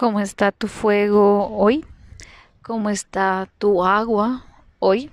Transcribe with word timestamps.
¿Cómo 0.00 0.20
está 0.20 0.50
tu 0.50 0.66
fuego 0.66 1.54
hoy? 1.54 1.84
¿Cómo 2.62 2.88
está 2.88 3.50
tu 3.58 3.84
agua 3.84 4.46
hoy? 4.78 5.10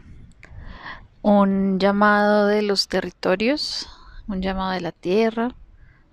Un 1.22 1.78
llamado 1.78 2.48
de 2.48 2.62
los 2.62 2.88
territorios, 2.88 3.90
un 4.30 4.42
llamado 4.42 4.72
de 4.72 4.80
la 4.80 4.94
tierra 4.94 5.54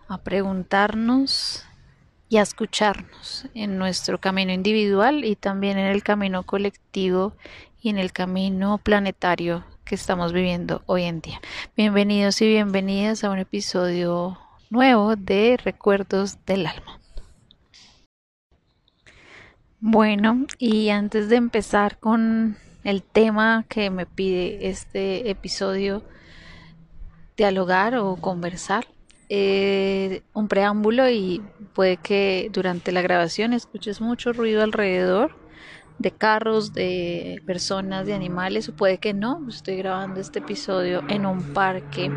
a 0.09 0.19
preguntarnos 0.19 1.65
y 2.29 2.39
a 2.39 2.43
escucharnos 2.43 3.47
en 3.55 3.79
nuestro 3.79 4.19
camino 4.19 4.53
individual 4.53 5.25
y 5.25 5.37
también 5.37 5.79
en 5.79 5.87
el 5.87 6.03
camino 6.03 6.43
colectivo 6.43 7.33
y 7.81 7.91
en 7.91 7.99
el 7.99 8.11
camino 8.11 8.79
planetario 8.79 9.65
que 9.85 9.95
estamos 9.95 10.33
viviendo 10.33 10.83
hoy 10.87 11.05
en 11.05 11.21
día. 11.21 11.41
Bienvenidos 11.77 12.43
y 12.43 12.49
bienvenidas 12.49 13.23
a 13.23 13.31
un 13.31 13.39
episodio 13.39 14.37
nuevo 14.69 15.15
de 15.15 15.61
Recuerdos 15.63 16.45
del 16.45 16.67
Alma. 16.67 17.04
Bueno, 19.87 20.47
y 20.59 20.89
antes 20.89 21.29
de 21.29 21.37
empezar 21.37 21.99
con 21.99 22.57
el 22.85 23.03
tema 23.03 23.67
que 23.69 23.91
me 23.91 24.07
pide 24.07 24.71
este 24.71 25.29
episodio, 25.29 26.03
dialogar 27.37 27.95
o 27.97 28.17
conversar, 28.17 28.87
eh, 29.29 30.23
un 30.33 30.49
preámbulo 30.49 31.11
y 31.11 31.43
puede 31.75 31.99
que 31.99 32.49
durante 32.51 32.93
la 32.93 33.03
grabación 33.03 33.53
escuches 33.53 34.01
mucho 34.01 34.33
ruido 34.33 34.63
alrededor 34.63 35.37
de 35.99 36.13
carros, 36.13 36.73
de 36.73 37.43
personas, 37.45 38.07
de 38.07 38.15
animales, 38.15 38.71
o 38.71 38.75
puede 38.75 38.97
que 38.97 39.13
no. 39.13 39.47
Estoy 39.51 39.77
grabando 39.77 40.19
este 40.19 40.39
episodio 40.39 41.03
en 41.11 41.27
un 41.27 41.53
parque 41.53 42.11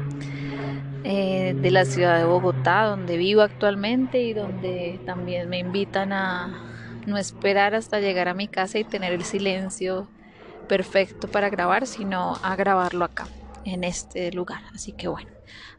eh, 1.03 1.53
de 1.53 1.71
la 1.71 1.83
ciudad 1.83 2.17
de 2.17 2.23
Bogotá, 2.23 2.85
donde 2.85 3.17
vivo 3.17 3.41
actualmente 3.41 4.21
y 4.21 4.31
donde 4.31 5.01
también 5.05 5.49
me 5.49 5.59
invitan 5.59 6.13
a 6.13 6.67
no 7.07 7.17
esperar 7.17 7.73
hasta 7.73 7.99
llegar 7.99 8.27
a 8.27 8.33
mi 8.33 8.47
casa 8.47 8.77
y 8.77 8.83
tener 8.83 9.13
el 9.13 9.23
silencio 9.23 10.07
perfecto 10.67 11.29
para 11.29 11.49
grabar, 11.49 11.87
sino 11.87 12.37
a 12.43 12.55
grabarlo 12.55 13.05
acá, 13.05 13.27
en 13.63 13.85
este 13.85 14.31
lugar. 14.33 14.61
Así 14.75 14.91
que 14.91 15.07
bueno, 15.07 15.29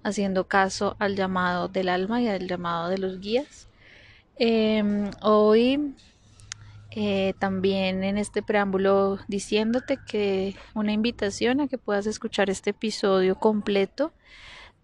haciendo 0.03 0.49
caso 0.49 0.97
al 0.99 1.15
llamado 1.15 1.69
del 1.69 1.91
alma 1.91 2.23
y 2.23 2.29
al 2.29 2.49
llamado 2.49 2.89
de 2.89 2.99
los 2.99 3.21
guías. 3.21 3.69
Em, 4.37 5.11
hoy 5.21 5.95
eh, 6.93 7.35
también 7.39 8.05
en 8.05 8.17
este 8.17 8.43
preámbulo 8.43 9.19
diciéndote 9.29 9.99
que 10.09 10.57
una 10.75 10.93
invitación 10.93 11.61
a 11.61 11.69
que 11.69 11.77
puedas 11.77 12.07
escuchar 12.07 12.49
este 12.49 12.71
episodio 12.71 13.35
completo 13.35 14.13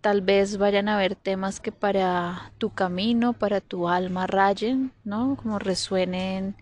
tal 0.05 0.21
vez 0.21 0.59
vayan 0.59 0.91
a 0.91 0.97
haber 0.97 1.17
temas 1.17 1.61
que 1.61 1.73
para 1.73 2.53
tu 2.59 2.69
camino, 2.69 3.33
para 3.33 3.63
tu 3.63 3.89
alma 3.89 4.27
rayen, 4.27 4.93
¿no? 5.03 5.35
Como 5.35 5.59
resuenen 5.59 6.57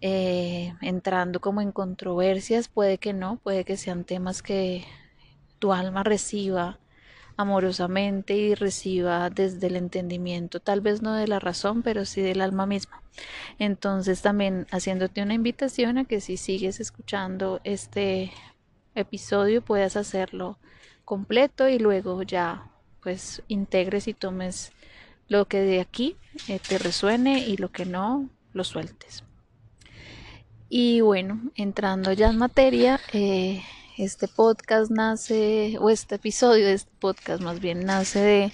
eh, 0.00 0.72
entrando 0.80 1.38
como 1.38 1.60
en 1.60 1.70
controversias, 1.70 2.68
puede 2.68 2.96
que 2.96 3.12
no, 3.12 3.36
puede 3.36 3.66
que 3.66 3.76
sean 3.76 4.04
temas 4.04 4.40
que 4.40 4.86
tu 5.58 5.74
alma 5.74 6.02
reciba 6.02 6.78
amorosamente 7.36 8.34
y 8.34 8.54
reciba 8.54 9.28
desde 9.28 9.66
el 9.66 9.76
entendimiento, 9.76 10.58
tal 10.58 10.80
vez 10.80 11.02
no 11.02 11.12
de 11.12 11.28
la 11.28 11.38
razón, 11.38 11.82
pero 11.82 12.06
sí 12.06 12.22
del 12.22 12.40
alma 12.40 12.64
misma. 12.64 13.02
Entonces 13.58 14.22
también 14.22 14.66
haciéndote 14.70 15.20
una 15.22 15.34
invitación 15.34 15.98
a 15.98 16.06
que 16.06 16.22
si 16.22 16.38
sigues 16.38 16.80
escuchando 16.80 17.60
este 17.64 18.32
episodio 18.94 19.60
puedas 19.60 19.94
hacerlo 19.98 20.58
completo 21.06 21.68
y 21.68 21.78
luego 21.78 22.22
ya 22.22 22.68
pues 23.02 23.40
integres 23.48 24.08
y 24.08 24.14
tomes 24.14 24.72
lo 25.28 25.46
que 25.46 25.60
de 25.60 25.80
aquí 25.80 26.16
eh, 26.48 26.58
te 26.58 26.76
resuene 26.76 27.46
y 27.46 27.56
lo 27.56 27.70
que 27.70 27.86
no 27.86 28.28
lo 28.52 28.64
sueltes. 28.64 29.22
Y 30.68 31.00
bueno, 31.00 31.40
entrando 31.54 32.12
ya 32.12 32.28
en 32.28 32.38
materia, 32.38 33.00
eh, 33.12 33.62
este 33.96 34.26
podcast 34.26 34.90
nace, 34.90 35.78
o 35.80 35.90
este 35.90 36.16
episodio 36.16 36.66
de 36.66 36.72
este 36.72 36.90
podcast 36.98 37.40
más 37.40 37.60
bien 37.60 37.84
nace 37.84 38.18
de, 38.18 38.52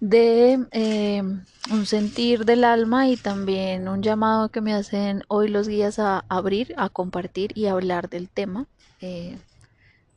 de 0.00 0.66
eh, 0.72 1.22
un 1.70 1.86
sentir 1.86 2.44
del 2.44 2.64
alma 2.64 3.08
y 3.08 3.16
también 3.16 3.88
un 3.88 4.02
llamado 4.02 4.48
que 4.48 4.60
me 4.60 4.74
hacen 4.74 5.22
hoy 5.28 5.46
los 5.48 5.68
guías 5.68 6.00
a 6.00 6.24
abrir, 6.28 6.74
a 6.76 6.88
compartir 6.88 7.52
y 7.54 7.66
hablar 7.66 8.10
del 8.10 8.28
tema. 8.28 8.66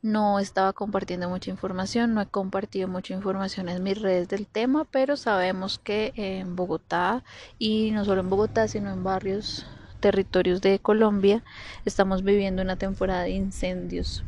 No 0.01 0.39
estaba 0.39 0.71
compartiendo 0.71 1.27
mucha 1.27 1.51
información, 1.51 2.13
no 2.13 2.21
he 2.21 2.25
compartido 2.25 2.87
mucha 2.87 3.13
información 3.13 3.67
en 3.67 3.83
mis 3.83 4.01
redes 4.01 4.29
del 4.29 4.47
tema, 4.47 4.85
pero 4.85 5.17
sabemos 5.17 5.77
que 5.77 6.13
en 6.15 6.55
Bogotá 6.55 7.23
y 7.57 7.91
no 7.91 8.05
solo 8.05 8.21
en 8.21 8.29
Bogotá, 8.29 8.67
sino 8.69 8.91
en 8.91 9.03
varios 9.03 9.65
territorios 9.99 10.61
de 10.61 10.79
Colombia 10.79 11.43
estamos 11.83 12.23
viviendo 12.23 12.61
una 12.61 12.77
temporada 12.77 13.23
de 13.23 13.31
incendios 13.31 14.23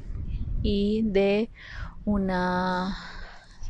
y 0.61 1.03
de 1.03 1.49
una 2.03 2.97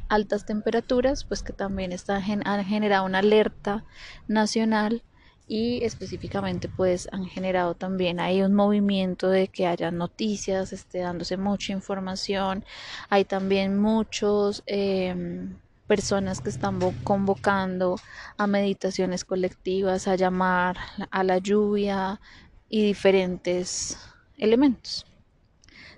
altas 0.09 0.45
temperaturas, 0.45 1.23
pues 1.23 1.41
que 1.41 1.53
también 1.53 1.93
está, 1.93 2.17
han 2.17 2.65
generado 2.65 3.05
una 3.05 3.19
alerta 3.19 3.85
nacional 4.27 5.03
y 5.51 5.83
específicamente 5.83 6.69
pues 6.69 7.09
han 7.11 7.25
generado 7.25 7.75
también 7.75 8.21
hay 8.21 8.41
un 8.41 8.53
movimiento 8.53 9.29
de 9.29 9.49
que 9.49 9.67
haya 9.67 9.91
noticias, 9.91 10.71
esté 10.71 10.99
dándose 10.99 11.35
mucha 11.35 11.73
información, 11.73 12.63
hay 13.09 13.25
también 13.25 13.77
muchos 13.77 14.63
em, 14.65 15.57
personas 15.87 16.39
que 16.39 16.49
están 16.51 16.79
convocando 17.03 17.97
a 18.37 18.47
meditaciones 18.47 19.25
colectivas, 19.25 20.07
a 20.07 20.15
llamar 20.15 20.77
a 21.11 21.21
la 21.21 21.37
lluvia 21.39 22.21
y 22.69 22.85
diferentes 22.85 23.97
elementos. 24.37 25.05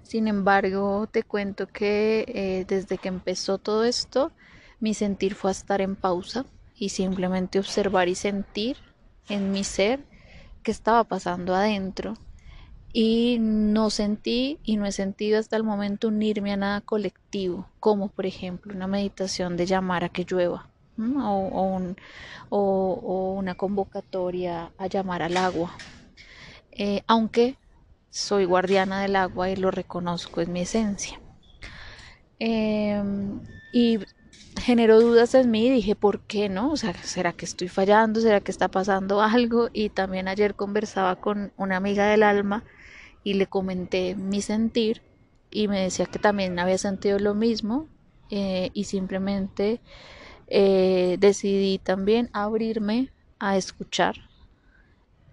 Sin 0.02 0.28
embargo, 0.28 1.06
te 1.12 1.22
cuento 1.22 1.68
que 1.68 2.26
eh, 2.28 2.66
desde 2.68 2.98
que 2.98 3.10
empezó 3.10 3.60
todo 3.60 3.84
esto, 3.84 4.32
mi 4.80 4.96
sentir 4.96 5.36
fue 5.36 5.52
a 5.52 5.60
estar 5.60 5.80
en 5.80 5.96
pausa 5.96 6.44
y 6.76 6.90
simplemente 6.90 7.60
observar 7.60 8.10
y 8.10 8.16
sentir 8.16 8.78
en 9.30 9.52
mi 9.52 9.64
ser 9.64 10.00
que 10.64 10.72
estaba 10.72 11.04
pasando 11.04 11.56
adentro 11.56 12.16
y 12.94 13.38
no 13.40 13.90
sentí 13.90 14.60
y 14.64 14.78
no 14.78 14.86
he 14.86 14.92
sentido 14.92 15.40
hasta 15.40 15.58
el 15.58 15.64
momento 15.64 16.08
unirme 16.08 16.54
a 16.54 16.58
nada 16.58 16.82
colectivo, 16.82 17.68
como 17.80 18.08
por 18.08 18.26
ejemplo 18.26 18.74
una 18.74 18.88
meditación 18.88 19.58
de 19.58 19.66
llamar 19.66 20.04
a 20.04 20.10
que 20.10 20.26
llueva 20.26 20.70
o, 21.00 21.96
o, 22.50 23.34
una 23.34 23.56
convocatoria 23.56 24.72
a 24.78 24.88
llamar 24.88 25.24
al 25.24 25.38
agua. 25.38 25.76
Eh, 26.72 27.04
aunque 27.08 27.56
soy 28.10 28.46
guardiana 28.46 29.02
del 29.02 29.16
agua 29.16 29.50
y 29.50 29.56
lo 29.56 29.72
reconozco, 29.72 30.42
es 30.42 30.48
mi 30.48 30.62
esencia. 30.62 31.20
Em, 32.40 33.40
y 33.72 34.00
generó 34.64 35.02
dudas 35.02 35.36
en 35.36 35.52
mí 35.52 35.68
y 35.68 35.72
dije, 35.72 35.94
¿por 35.94 36.22
qué 36.22 36.48
no? 36.48 36.72
O 36.72 36.78
sea, 36.78 36.94
¿será 37.04 37.34
que 37.34 37.44
estoy 37.44 37.68
fallando? 37.68 38.22
¿Será 38.22 38.40
que 38.40 38.50
está 38.50 38.70
pasando 38.70 39.22
algo? 39.22 39.70
Y 39.74 39.90
también 39.90 40.30
ayer 40.30 40.56
conversaba 40.56 41.18
con 41.18 41.52
una 41.58 41.76
amiga 41.76 42.06
del 42.06 42.24
alma 42.24 42.64
y 43.26 43.34
le 43.34 43.48
comenté 43.48 44.16
mi 44.16 44.42
sentir 44.42 45.02
y 45.52 45.68
me 45.68 45.82
decía 45.82 46.06
que 46.06 46.18
también 46.18 46.58
había 46.60 46.78
sentido 46.78 47.20
lo 47.20 47.36
mismo 47.36 47.90
eh, 48.30 48.72
y 48.74 48.86
simplemente 48.86 49.82
eh, 50.48 51.18
decidí 51.20 51.78
también 51.78 52.30
abrirme 52.32 53.12
a 53.40 53.58
escuchar 53.58 54.16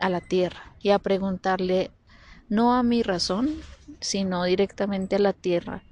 a 0.01 0.09
la 0.09 0.21
tierra 0.21 0.75
y 0.81 0.91
a 0.91 0.99
preguntarle 0.99 1.93
no 2.49 2.75
a 2.75 2.83
mi 2.83 3.05
razón, 3.05 3.49
sino 4.01 4.43
directamente 4.43 5.17
a 5.17 5.21
la 5.21 5.35
tierra 5.35 5.85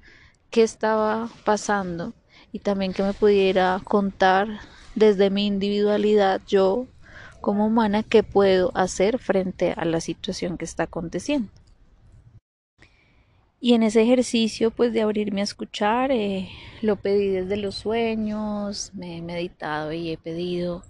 qué 0.51 0.65
estaba 0.65 1.29
pasando 1.45 2.15
y 2.53 2.61
también 2.61 2.93
que 2.93 3.03
me 3.03 3.15
pudiera 3.15 3.81
contar 3.85 4.61
desde 4.95 5.31
mi 5.31 5.47
individualidad 5.47 6.41
yo 6.47 6.87
como 7.41 7.67
humana 7.67 8.03
qué 8.03 8.23
puedo 8.23 8.73
hacer 8.75 9.19
frente 9.19 9.73
a 9.77 9.85
la 9.85 10.01
situación 10.01 10.59
que 10.59 10.65
está 10.65 10.85
aconteciendo. 10.85 11.51
Y 13.61 13.75
en 13.75 13.83
ese 13.83 14.03
ejercicio 14.03 14.71
pues 14.71 14.93
de 14.93 15.03
abrirme 15.03 15.41
a 15.41 15.45
escuchar 15.45 16.13
eh, 16.13 16.49
lo 16.81 16.97
pedí 16.97 17.29
desde 17.29 17.57
los 17.57 17.75
sueños, 17.75 18.93
me 18.95 19.17
he 19.17 19.23
meditado 19.23 19.93
y 19.93 20.11
he 20.13 20.19
pedido 20.19 20.85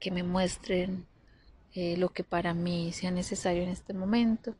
que 0.00 0.10
me 0.10 0.22
muestren 0.22 1.06
eh, 1.74 1.96
lo 1.96 2.08
que 2.10 2.24
para 2.24 2.54
mí 2.54 2.92
sea 2.92 3.10
necesario 3.10 3.62
en 3.62 3.70
este 3.70 3.94
momento. 3.94 4.54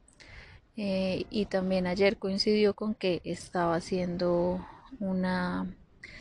Eh, 0.76 1.26
y 1.30 1.46
también 1.46 1.86
ayer 1.86 2.16
coincidió 2.16 2.74
con 2.74 2.94
que 2.94 3.20
estaba 3.24 3.74
haciendo 3.74 4.64
una 5.00 5.66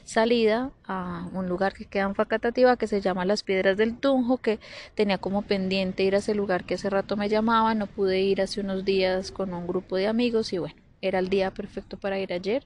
salida 0.03 0.71
a 0.85 1.29
un 1.33 1.47
lugar 1.47 1.73
que 1.73 1.85
queda 1.85 2.03
en 2.03 2.15
Facatativa 2.15 2.77
que 2.77 2.87
se 2.87 3.01
llama 3.01 3.25
Las 3.25 3.43
Piedras 3.43 3.77
del 3.77 3.97
Tunjo, 3.97 4.37
que 4.37 4.59
tenía 4.95 5.17
como 5.17 5.41
pendiente 5.41 6.03
ir 6.03 6.15
a 6.15 6.19
ese 6.19 6.35
lugar 6.35 6.65
que 6.65 6.75
hace 6.75 6.89
rato 6.89 7.17
me 7.17 7.29
llamaba, 7.29 7.73
no 7.75 7.87
pude 7.87 8.21
ir 8.21 8.41
hace 8.41 8.61
unos 8.61 8.85
días 8.85 9.31
con 9.31 9.53
un 9.53 9.67
grupo 9.67 9.95
de 9.95 10.07
amigos 10.07 10.53
y 10.53 10.57
bueno, 10.57 10.75
era 11.01 11.19
el 11.19 11.29
día 11.29 11.51
perfecto 11.51 11.97
para 11.97 12.19
ir 12.19 12.33
ayer. 12.33 12.65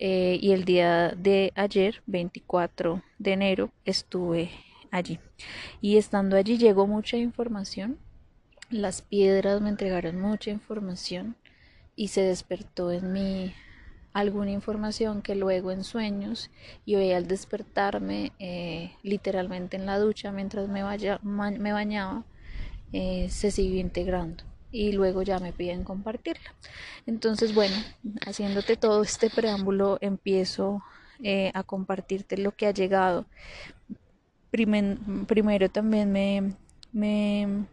Eh, 0.00 0.38
y 0.40 0.52
el 0.52 0.64
día 0.64 1.12
de 1.16 1.52
ayer, 1.56 2.02
24 2.06 3.02
de 3.18 3.32
enero, 3.32 3.70
estuve 3.84 4.50
allí. 4.92 5.18
Y 5.80 5.96
estando 5.96 6.36
allí 6.36 6.56
llegó 6.56 6.86
mucha 6.86 7.16
información, 7.16 7.98
las 8.70 9.02
piedras 9.02 9.60
me 9.60 9.70
entregaron 9.70 10.20
mucha 10.20 10.50
información 10.50 11.36
y 11.96 12.08
se 12.08 12.22
despertó 12.22 12.92
en 12.92 13.12
mí 13.12 13.54
alguna 14.12 14.50
información 14.50 15.22
que 15.22 15.34
luego 15.34 15.70
en 15.70 15.84
sueños 15.84 16.50
y 16.84 16.96
hoy 16.96 17.12
al 17.12 17.28
despertarme 17.28 18.32
eh, 18.38 18.92
literalmente 19.02 19.76
en 19.76 19.86
la 19.86 19.98
ducha 19.98 20.32
mientras 20.32 20.68
me, 20.68 20.82
bañaba 21.72 22.24
eh, 22.92 23.28
se 23.30 23.50
siguió 23.50 23.80
integrando 23.80 24.44
y 24.70 24.92
luego 24.92 25.22
ya 25.22 25.38
me 25.38 25.52
piden 25.52 25.84
compartirla. 25.84 26.54
Entonces, 27.06 27.54
bueno, 27.54 27.74
haciéndote 28.26 28.76
todo 28.76 29.02
este 29.02 29.30
preámbulo, 29.30 29.96
empiezo 30.00 30.82
eh, 31.22 31.50
a 31.54 31.62
compartirte 31.62 32.36
lo 32.36 32.54
que 32.54 32.66
ha 32.66 32.72
llegado. 32.72 33.24
primero 34.50 35.70
también 35.70 36.12
me 36.92 37.66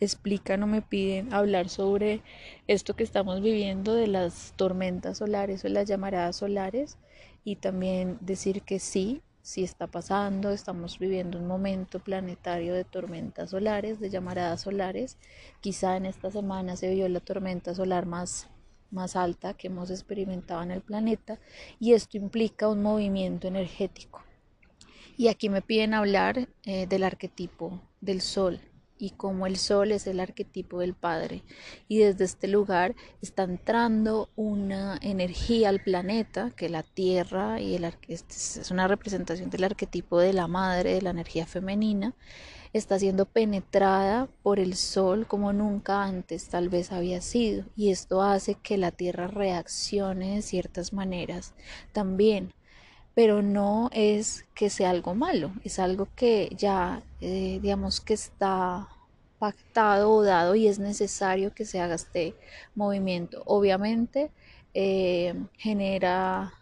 explican 0.00 0.62
o 0.62 0.66
me 0.66 0.82
piden 0.82 1.32
hablar 1.32 1.68
sobre 1.68 2.22
esto 2.66 2.94
que 2.94 3.04
estamos 3.04 3.40
viviendo 3.40 3.94
de 3.94 4.06
las 4.06 4.52
tormentas 4.56 5.18
solares 5.18 5.64
o 5.64 5.68
las 5.68 5.88
llamaradas 5.88 6.36
solares 6.36 6.98
y 7.44 7.56
también 7.56 8.18
decir 8.20 8.62
que 8.62 8.78
sí, 8.78 9.22
sí 9.42 9.64
está 9.64 9.86
pasando, 9.86 10.50
estamos 10.50 10.98
viviendo 10.98 11.38
un 11.38 11.46
momento 11.46 12.00
planetario 12.00 12.74
de 12.74 12.84
tormentas 12.84 13.50
solares, 13.50 13.98
de 14.00 14.10
llamaradas 14.10 14.60
solares. 14.60 15.16
Quizá 15.60 15.96
en 15.96 16.06
esta 16.06 16.30
semana 16.30 16.76
se 16.76 16.90
vio 16.94 17.08
la 17.08 17.20
tormenta 17.20 17.74
solar 17.74 18.04
más, 18.04 18.48
más 18.90 19.16
alta 19.16 19.54
que 19.54 19.68
hemos 19.68 19.90
experimentado 19.90 20.62
en 20.62 20.70
el 20.70 20.82
planeta 20.82 21.38
y 21.80 21.94
esto 21.94 22.16
implica 22.16 22.68
un 22.68 22.82
movimiento 22.82 23.48
energético. 23.48 24.22
Y 25.16 25.28
aquí 25.28 25.48
me 25.48 25.62
piden 25.62 25.94
hablar 25.94 26.48
eh, 26.64 26.86
del 26.86 27.02
arquetipo 27.02 27.80
del 28.00 28.20
sol, 28.20 28.60
y 28.98 29.10
como 29.10 29.46
el 29.46 29.56
sol 29.56 29.92
es 29.92 30.06
el 30.06 30.20
arquetipo 30.20 30.80
del 30.80 30.94
Padre. 30.94 31.42
Y 31.88 31.98
desde 31.98 32.24
este 32.24 32.48
lugar 32.48 32.94
está 33.22 33.44
entrando 33.44 34.28
una 34.36 34.98
energía 35.00 35.68
al 35.68 35.80
planeta, 35.80 36.50
que 36.56 36.68
la 36.68 36.82
Tierra 36.82 37.60
y 37.60 37.74
el 37.74 37.84
este 37.84 38.34
es 38.34 38.70
una 38.70 38.88
representación 38.88 39.50
del 39.50 39.64
arquetipo 39.64 40.18
de 40.18 40.32
la 40.32 40.48
Madre, 40.48 40.94
de 40.94 41.02
la 41.02 41.10
energía 41.10 41.46
femenina, 41.46 42.14
está 42.72 42.98
siendo 42.98 43.24
penetrada 43.24 44.28
por 44.42 44.58
el 44.58 44.74
sol 44.74 45.26
como 45.26 45.52
nunca 45.52 46.04
antes 46.04 46.48
tal 46.48 46.68
vez 46.68 46.92
había 46.92 47.20
sido. 47.20 47.64
Y 47.76 47.90
esto 47.90 48.22
hace 48.22 48.54
que 48.54 48.76
la 48.76 48.90
Tierra 48.90 49.26
reaccione 49.28 50.36
de 50.36 50.42
ciertas 50.42 50.92
maneras 50.92 51.54
también 51.92 52.52
pero 53.18 53.42
no 53.42 53.90
es 53.92 54.44
que 54.54 54.70
sea 54.70 54.90
algo 54.90 55.12
malo, 55.12 55.50
es 55.64 55.80
algo 55.80 56.06
que 56.14 56.50
ya, 56.56 57.02
eh, 57.20 57.58
digamos 57.60 58.00
que 58.00 58.14
está 58.14 58.86
pactado 59.40 60.12
o 60.12 60.22
dado 60.22 60.54
y 60.54 60.68
es 60.68 60.78
necesario 60.78 61.52
que 61.52 61.64
se 61.64 61.80
haga 61.80 61.96
este 61.96 62.36
movimiento. 62.76 63.42
Obviamente 63.44 64.30
eh, 64.72 65.34
genera 65.56 66.54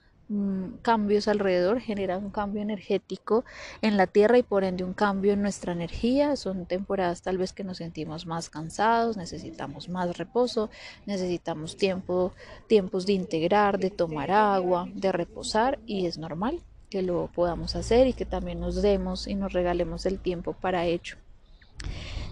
cambios 0.83 1.29
alrededor, 1.29 1.81
genera 1.81 2.19
un 2.19 2.31
cambio 2.31 2.61
energético 2.61 3.45
en 3.81 3.97
la 3.97 4.09
Tierra 4.09 4.39
y 4.39 4.43
por 4.43 4.65
ende 4.65 4.83
un 4.83 4.93
cambio 4.93 5.33
en 5.33 5.43
nuestra 5.43 5.73
energía. 5.73 6.37
Son 6.37 6.67
temporadas 6.67 7.23
tal 7.23 7.39
vez 7.39 7.53
que 7.53 7.65
nos 7.65 7.79
sentimos 7.79 8.27
más 8.27 8.51
cansados, 8.51 9.17
necesitamos 9.17 9.89
más 9.89 10.19
reposo, 10.19 10.69
necesitamos 11.07 11.77
tiempo, 11.77 12.33
tiempos 12.67 13.07
de 13.07 13.13
integrar, 13.13 13.79
de 13.79 13.91
tomar 13.91 14.31
agua, 14.31 14.89
de 14.93 15.13
reposar 15.13 15.79
y 15.87 16.07
es 16.07 16.19
normal 16.19 16.61
que 16.91 17.03
lo 17.03 17.31
podamos 17.35 17.77
hacer 17.77 18.07
y 18.07 18.13
que 18.13 18.25
también 18.25 18.61
nos 18.61 18.83
demos 18.83 19.27
y 19.27 19.35
nos 19.35 19.53
regalemos 19.53 20.07
el 20.07 20.19
tiempo 20.19 20.55
para 20.55 20.87
ello. 20.87 21.17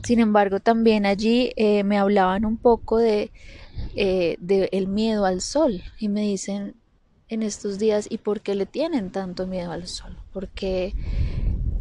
Sin 0.03 0.21
embargo, 0.21 0.61
también 0.61 1.07
allí 1.07 1.53
eh, 1.57 1.83
me 1.83 1.99
hablaban 1.99 2.45
un 2.45 2.57
poco 2.57 2.99
de, 2.99 3.31
eh, 3.95 4.37
de 4.39 4.69
el 4.73 4.87
miedo 4.87 5.25
al 5.25 5.41
sol 5.41 5.83
y 5.99 6.09
me 6.09 6.23
dicen 6.23 6.75
en 7.29 7.43
estos 7.43 7.79
días, 7.79 8.07
¿y 8.11 8.19
por 8.19 8.41
qué 8.41 8.55
le 8.55 8.67
tienen 8.67 9.11
tanto 9.11 9.47
miedo 9.47 9.73
al 9.73 9.87
sol? 9.87 10.17
Porque 10.33 10.95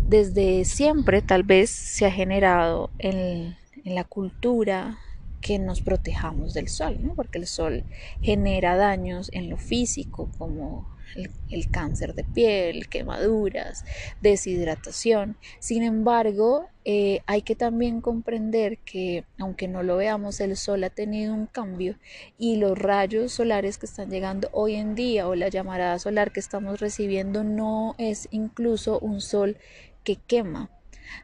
desde 0.07 0.66
siempre 0.66 1.22
tal 1.22 1.44
vez 1.44 1.69
se 1.69 2.06
ha 2.06 2.12
generado 2.12 2.92
en, 3.00 3.57
en 3.84 3.95
la 3.95 4.04
cultura 4.04 5.00
que 5.42 5.60
nos 5.60 5.81
protejamos 5.81 6.54
del 6.54 6.69
sol, 6.69 6.98
¿no? 7.01 7.13
porque 7.16 7.38
el 7.38 7.48
sol 7.48 7.84
genera 8.22 8.78
daños 8.78 9.30
en 9.34 9.50
lo 9.50 9.57
físico 9.57 10.31
como 10.38 10.93
el, 11.15 11.69
cáncer 11.71 12.13
de 12.13 12.24
piel, 12.24 12.88
quemaduras, 12.89 13.86
deshidratación. 14.21 15.38
Sin 15.60 15.83
embargo, 15.83 16.68
eh, 16.86 17.21
hay 17.25 17.42
que 17.42 17.56
también 17.56 18.01
comprender 18.01 18.77
que 18.80 19.25
aunque 19.38 19.68
no 19.68 19.83
lo 19.83 19.98
veamos, 19.98 20.39
el 20.39 20.57
sol 20.57 20.83
ha 20.83 20.89
tenido 20.89 21.33
un 21.33 21.48
cambio 21.48 21.98
y 22.38 22.57
los 22.57 22.77
rayos 22.77 23.31
solares 23.31 23.77
que 23.77 23.86
están 23.86 24.10
llegando 24.10 24.50
hoy 24.51 24.75
en 24.75 24.95
día 24.95 25.27
o 25.27 25.36
la 25.36 25.50
llamarada 25.50 26.00
solar 26.00 26.31
que 26.31 26.39
estamos 26.39 26.80
recibiendo 26.80 27.44
no 27.44 27.95
es 27.98 28.27
incluso 28.31 29.00
un 29.00 29.21
sol 29.21 29.57
que 30.04 30.18
quema, 30.18 30.69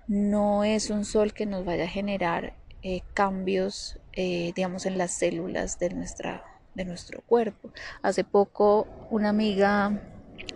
no 0.07 0.63
es 0.63 0.89
un 0.89 1.05
sol 1.05 1.33
que 1.33 1.45
nos 1.45 1.65
vaya 1.65 1.85
a 1.85 1.87
generar 1.87 2.53
eh, 2.81 3.01
cambios, 3.13 3.99
eh, 4.13 4.53
digamos, 4.55 4.85
en 4.85 4.97
las 4.97 5.11
células 5.11 5.79
de 5.79 5.89
nuestra 5.89 6.48
de 6.75 6.85
nuestro 6.85 7.21
cuerpo. 7.21 7.71
Hace 8.01 8.23
poco 8.23 8.87
una 9.09 9.29
amiga 9.29 10.01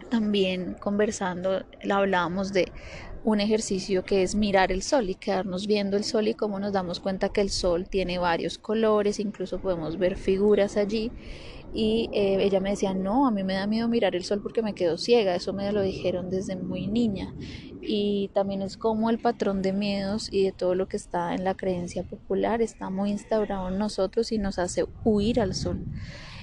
también 0.10 0.76
conversando, 0.80 1.64
hablábamos 1.90 2.54
de 2.54 2.72
un 3.24 3.40
ejercicio 3.40 4.04
que 4.04 4.22
es 4.22 4.36
mirar 4.36 4.72
el 4.72 4.84
sol 4.84 5.10
y 5.10 5.16
quedarnos 5.16 5.66
viendo 5.66 5.96
el 5.96 6.04
sol 6.04 6.28
y 6.28 6.34
cómo 6.34 6.60
nos 6.60 6.74
damos 6.74 7.00
cuenta 7.00 7.30
que 7.30 7.42
el 7.42 7.50
sol 7.50 7.88
tiene 7.88 8.20
varios 8.20 8.58
colores, 8.58 9.20
incluso 9.20 9.60
podemos 9.60 9.98
ver 9.98 10.18
figuras 10.18 10.78
allí. 10.78 11.12
Y 11.74 12.10
eh, 12.14 12.38
ella 12.42 12.60
me 12.60 12.72
decía, 12.72 12.94
no, 12.94 13.26
a 13.26 13.32
mí 13.32 13.44
me 13.44 13.56
da 13.56 13.66
miedo 13.66 13.88
mirar 13.88 14.16
el 14.16 14.24
sol 14.24 14.42
porque 14.44 14.62
me 14.62 14.76
quedo 14.76 14.98
ciega, 14.98 15.36
eso 15.36 15.54
me 15.54 15.72
lo 15.72 15.82
dijeron 15.82 16.30
desde 16.30 16.56
muy 16.56 16.88
niña. 16.88 17.34
Y 17.86 18.30
también 18.34 18.62
es 18.62 18.78
como 18.78 19.10
el 19.10 19.20
patrón 19.20 19.62
de 19.62 19.74
miedos 19.74 20.30
y 20.32 20.44
de 20.46 20.52
todo 20.52 20.76
lo 20.76 20.88
que 20.88 20.98
está 20.98 21.34
en 21.34 21.44
la 21.44 21.56
creencia 21.56 22.04
popular 22.04 22.62
está 22.62 22.90
muy 22.90 23.12
instaurado 23.12 23.70
en 23.70 23.78
nosotros 23.78 24.32
y 24.32 24.38
nos 24.38 24.60
hace 24.60 24.86
huir 25.04 25.40
al 25.40 25.54
sol. 25.54 25.84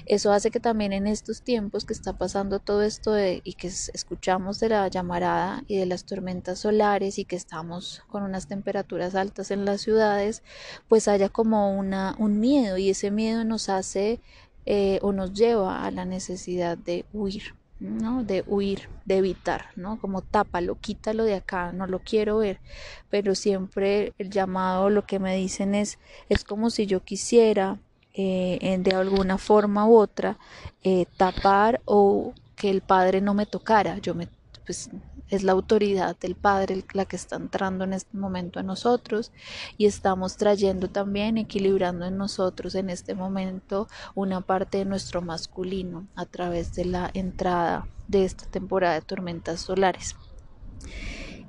Eso 0.06 0.32
hace 0.32 0.50
que 0.50 0.58
también 0.58 0.92
en 0.92 1.06
estos 1.06 1.42
tiempos 1.42 1.84
que 1.84 1.92
está 1.92 2.18
pasando 2.18 2.58
todo 2.58 2.82
esto 2.82 3.16
y 3.18 3.52
que 3.54 3.68
escuchamos 3.68 4.58
de 4.58 4.70
la 4.70 4.88
llamarada 4.88 5.62
y 5.68 5.76
de 5.76 5.86
las 5.86 6.04
tormentas 6.04 6.58
solares 6.58 7.18
y 7.18 7.24
que 7.24 7.36
estamos 7.36 8.02
con 8.08 8.24
unas 8.24 8.48
temperaturas 8.48 9.14
altas 9.14 9.52
en 9.52 9.64
las 9.64 9.82
ciudades, 9.82 10.42
pues 10.88 11.06
haya 11.06 11.28
como 11.28 11.78
una, 11.78 12.16
un 12.18 12.40
miedo 12.40 12.76
y 12.76 12.90
ese 12.90 13.12
miedo 13.12 13.44
nos 13.44 13.68
hace 13.68 14.20
eh, 14.66 14.98
o 15.02 15.12
nos 15.12 15.32
lleva 15.32 15.86
a 15.86 15.90
la 15.92 16.04
necesidad 16.04 16.76
de 16.76 17.04
huir. 17.12 17.59
¿No? 17.80 18.22
de 18.24 18.44
huir, 18.46 18.88
de 19.06 19.16
evitar, 19.16 19.66
¿no? 19.74 19.98
Como 19.98 20.22
tápalo, 20.22 20.78
quítalo 20.80 21.24
de 21.24 21.34
acá, 21.34 21.72
no 21.72 21.86
lo 21.86 21.98
quiero 22.00 22.38
ver, 22.38 22.60
pero 23.08 23.34
siempre 23.34 24.12
el 24.18 24.30
llamado, 24.30 24.90
lo 24.90 25.06
que 25.06 25.18
me 25.18 25.34
dicen 25.36 25.74
es, 25.74 25.98
es 26.28 26.44
como 26.44 26.70
si 26.70 26.86
yo 26.86 27.00
quisiera 27.02 27.78
eh, 28.12 28.76
de 28.80 28.94
alguna 28.94 29.38
forma 29.38 29.86
u 29.86 29.96
otra 29.96 30.36
eh, 30.82 31.06
tapar 31.16 31.80
o 31.84 32.34
que 32.56 32.70
el 32.70 32.82
padre 32.82 33.20
no 33.20 33.34
me 33.34 33.46
tocara. 33.46 33.98
Yo 33.98 34.14
me, 34.14 34.28
pues, 34.66 34.90
es 35.30 35.42
la 35.42 35.52
autoridad 35.52 36.16
del 36.18 36.34
Padre 36.34 36.84
la 36.92 37.04
que 37.04 37.16
está 37.16 37.36
entrando 37.36 37.84
en 37.84 37.92
este 37.92 38.16
momento 38.16 38.60
a 38.60 38.62
nosotros 38.62 39.32
y 39.78 39.86
estamos 39.86 40.36
trayendo 40.36 40.88
también, 40.88 41.38
equilibrando 41.38 42.06
en 42.06 42.18
nosotros 42.18 42.74
en 42.74 42.90
este 42.90 43.14
momento 43.14 43.88
una 44.14 44.40
parte 44.40 44.78
de 44.78 44.84
nuestro 44.84 45.22
masculino 45.22 46.06
a 46.16 46.26
través 46.26 46.74
de 46.74 46.84
la 46.84 47.10
entrada 47.14 47.86
de 48.08 48.24
esta 48.24 48.44
temporada 48.46 48.94
de 48.94 49.02
tormentas 49.02 49.60
solares. 49.60 50.16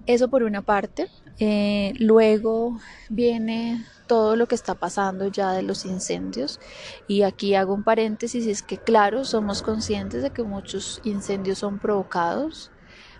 Eso 0.05 0.29
por 0.29 0.43
una 0.43 0.61
parte. 0.61 1.07
Eh, 1.39 1.93
luego 1.97 2.77
viene 3.09 3.83
todo 4.05 4.35
lo 4.35 4.47
que 4.47 4.53
está 4.53 4.75
pasando 4.75 5.27
ya 5.27 5.53
de 5.53 5.63
los 5.63 5.85
incendios 5.85 6.59
y 7.07 7.23
aquí 7.23 7.55
hago 7.55 7.73
un 7.73 7.83
paréntesis 7.83 8.45
es 8.45 8.61
que 8.61 8.77
claro 8.77 9.25
somos 9.25 9.63
conscientes 9.63 10.21
de 10.21 10.29
que 10.29 10.43
muchos 10.43 11.01
incendios 11.03 11.59
son 11.59 11.79
provocados 11.79 12.69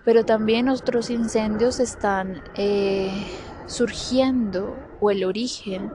pero 0.04 0.24
también 0.24 0.68
otros 0.68 1.10
incendios 1.10 1.80
están 1.80 2.42
eh, 2.56 3.10
surgiendo 3.66 4.76
o 5.00 5.10
el 5.10 5.24
origen 5.24 5.92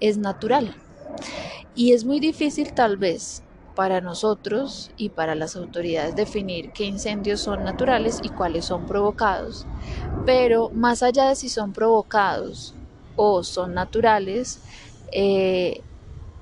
es 0.00 0.18
natural 0.18 0.74
y 1.74 1.92
es 1.92 2.04
muy 2.04 2.20
difícil 2.20 2.72
tal 2.72 2.96
vez 2.96 3.42
para 3.74 4.00
nosotros 4.00 4.92
y 4.96 5.08
para 5.10 5.34
las 5.34 5.56
autoridades 5.56 6.14
definir 6.14 6.70
qué 6.72 6.84
incendios 6.84 7.40
son 7.40 7.64
naturales 7.64 8.20
y 8.22 8.28
cuáles 8.28 8.66
son 8.66 8.86
provocados. 8.86 9.66
Pero 10.24 10.70
más 10.70 11.02
allá 11.02 11.28
de 11.28 11.34
si 11.34 11.48
son 11.48 11.72
provocados 11.72 12.74
o 13.16 13.42
son 13.42 13.74
naturales, 13.74 14.60
eh, 15.12 15.80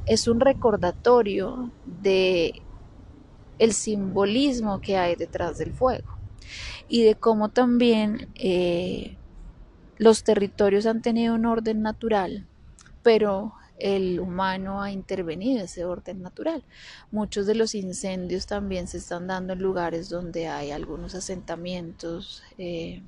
es 0.04 0.28
un 0.28 0.40
recordatorio 0.40 1.70
de 1.86 2.60
el 3.58 3.72
simbolismo 3.72 4.80
que 4.80 4.98
hay 4.98 5.14
detrás 5.14 5.56
del 5.56 5.72
fuego 5.72 6.21
y 6.92 7.04
de 7.04 7.14
cómo 7.14 7.48
también 7.48 8.28
eh, 8.34 9.16
los 9.96 10.24
territorios 10.24 10.84
han 10.84 11.00
tenido 11.00 11.34
un 11.34 11.46
orden 11.46 11.80
natural, 11.80 12.46
pero 13.02 13.54
el 13.78 14.20
humano 14.20 14.82
ha 14.82 14.92
intervenido 14.92 15.64
ese 15.64 15.86
orden 15.86 16.20
natural. 16.20 16.62
Muchos 17.10 17.46
de 17.46 17.54
los 17.54 17.74
incendios 17.74 18.44
también 18.44 18.88
se 18.88 18.98
están 18.98 19.26
dando 19.26 19.54
en 19.54 19.62
lugares 19.62 20.10
donde 20.10 20.48
hay 20.48 20.70
algunos 20.70 21.14
asentamientos 21.14 22.42
eh, 22.58 23.00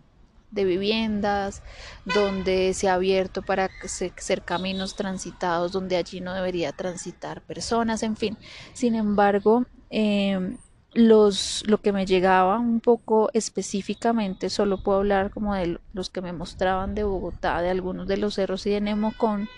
de 0.50 0.64
viviendas, 0.64 1.62
donde 2.06 2.72
se 2.72 2.88
ha 2.88 2.94
abierto 2.94 3.42
para 3.42 3.68
ser 3.84 4.42
caminos 4.46 4.96
transitados, 4.96 5.72
donde 5.72 5.98
allí 5.98 6.22
no 6.22 6.32
debería 6.32 6.72
transitar 6.72 7.42
personas, 7.42 8.02
en 8.02 8.16
fin. 8.16 8.38
Sin 8.72 8.94
embargo, 8.94 9.66
em, 9.90 10.56
los, 10.94 11.64
lo 11.66 11.78
que 11.78 11.92
me 11.92 12.06
llegaba 12.06 12.58
un 12.58 12.80
poco 12.80 13.30
específicamente, 13.32 14.50
solo 14.50 14.82
puedo 14.82 14.98
hablar 14.98 15.30
como 15.30 15.54
de 15.54 15.78
los 15.92 16.10
que 16.10 16.20
me 16.20 16.32
mostraban 16.32 16.94
de 16.94 17.04
Bogotá, 17.04 17.60
de 17.60 17.70
algunos 17.70 18.06
de 18.08 18.16
los 18.16 18.34
cerros 18.34 18.66
y 18.66 18.70
de 18.70 18.80
Nemocón, 18.80 19.48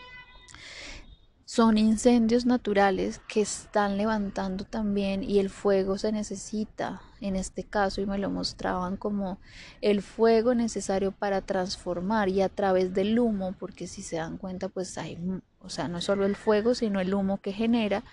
son 1.46 1.78
incendios 1.78 2.44
naturales 2.44 3.20
que 3.28 3.40
están 3.40 3.96
levantando 3.96 4.64
también 4.64 5.22
y 5.22 5.38
el 5.38 5.48
fuego 5.48 5.96
se 5.96 6.10
necesita. 6.10 7.00
En 7.20 7.36
este 7.36 7.62
caso 7.62 8.00
y 8.00 8.06
me 8.06 8.18
lo 8.18 8.30
mostraban 8.30 8.96
como 8.96 9.38
el 9.80 10.02
fuego 10.02 10.56
necesario 10.56 11.12
para 11.12 11.42
transformar 11.42 12.28
y 12.28 12.42
a 12.42 12.48
través 12.48 12.92
del 12.94 13.18
humo 13.18 13.54
porque 13.58 13.86
si 13.86 14.02
se 14.02 14.16
dan 14.16 14.38
cuenta 14.38 14.68
pues 14.68 14.98
hay 14.98 15.18
o 15.60 15.70
sea 15.70 15.88
no 15.88 16.00
solo 16.00 16.26
el 16.26 16.36
fuego 16.36 16.74
sino 16.74 17.00
el 17.00 17.14
humo 17.14 17.40
que 17.40 17.52
genera 17.52 18.04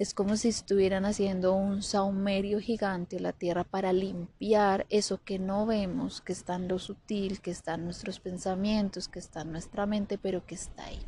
es 0.00 0.14
como 0.14 0.38
si 0.38 0.48
estuvieran 0.48 1.04
haciendo 1.04 1.52
un 1.52 1.82
saumerio 1.82 2.58
gigante 2.58 3.20
la 3.20 3.34
tierra 3.34 3.64
para 3.64 3.92
limpiar 3.92 4.86
eso 4.88 5.20
que 5.22 5.38
no 5.38 5.66
vemos 5.66 6.22
que 6.22 6.32
está 6.32 6.54
en 6.54 6.68
lo 6.68 6.78
sutil 6.78 7.42
que 7.42 7.50
está 7.50 7.74
en 7.74 7.84
nuestros 7.84 8.18
pensamientos 8.18 9.08
que 9.08 9.18
está 9.18 9.42
en 9.42 9.52
nuestra 9.52 9.84
mente 9.84 10.16
pero 10.16 10.46
que 10.46 10.54
está 10.54 10.86
ahí. 10.86 11.04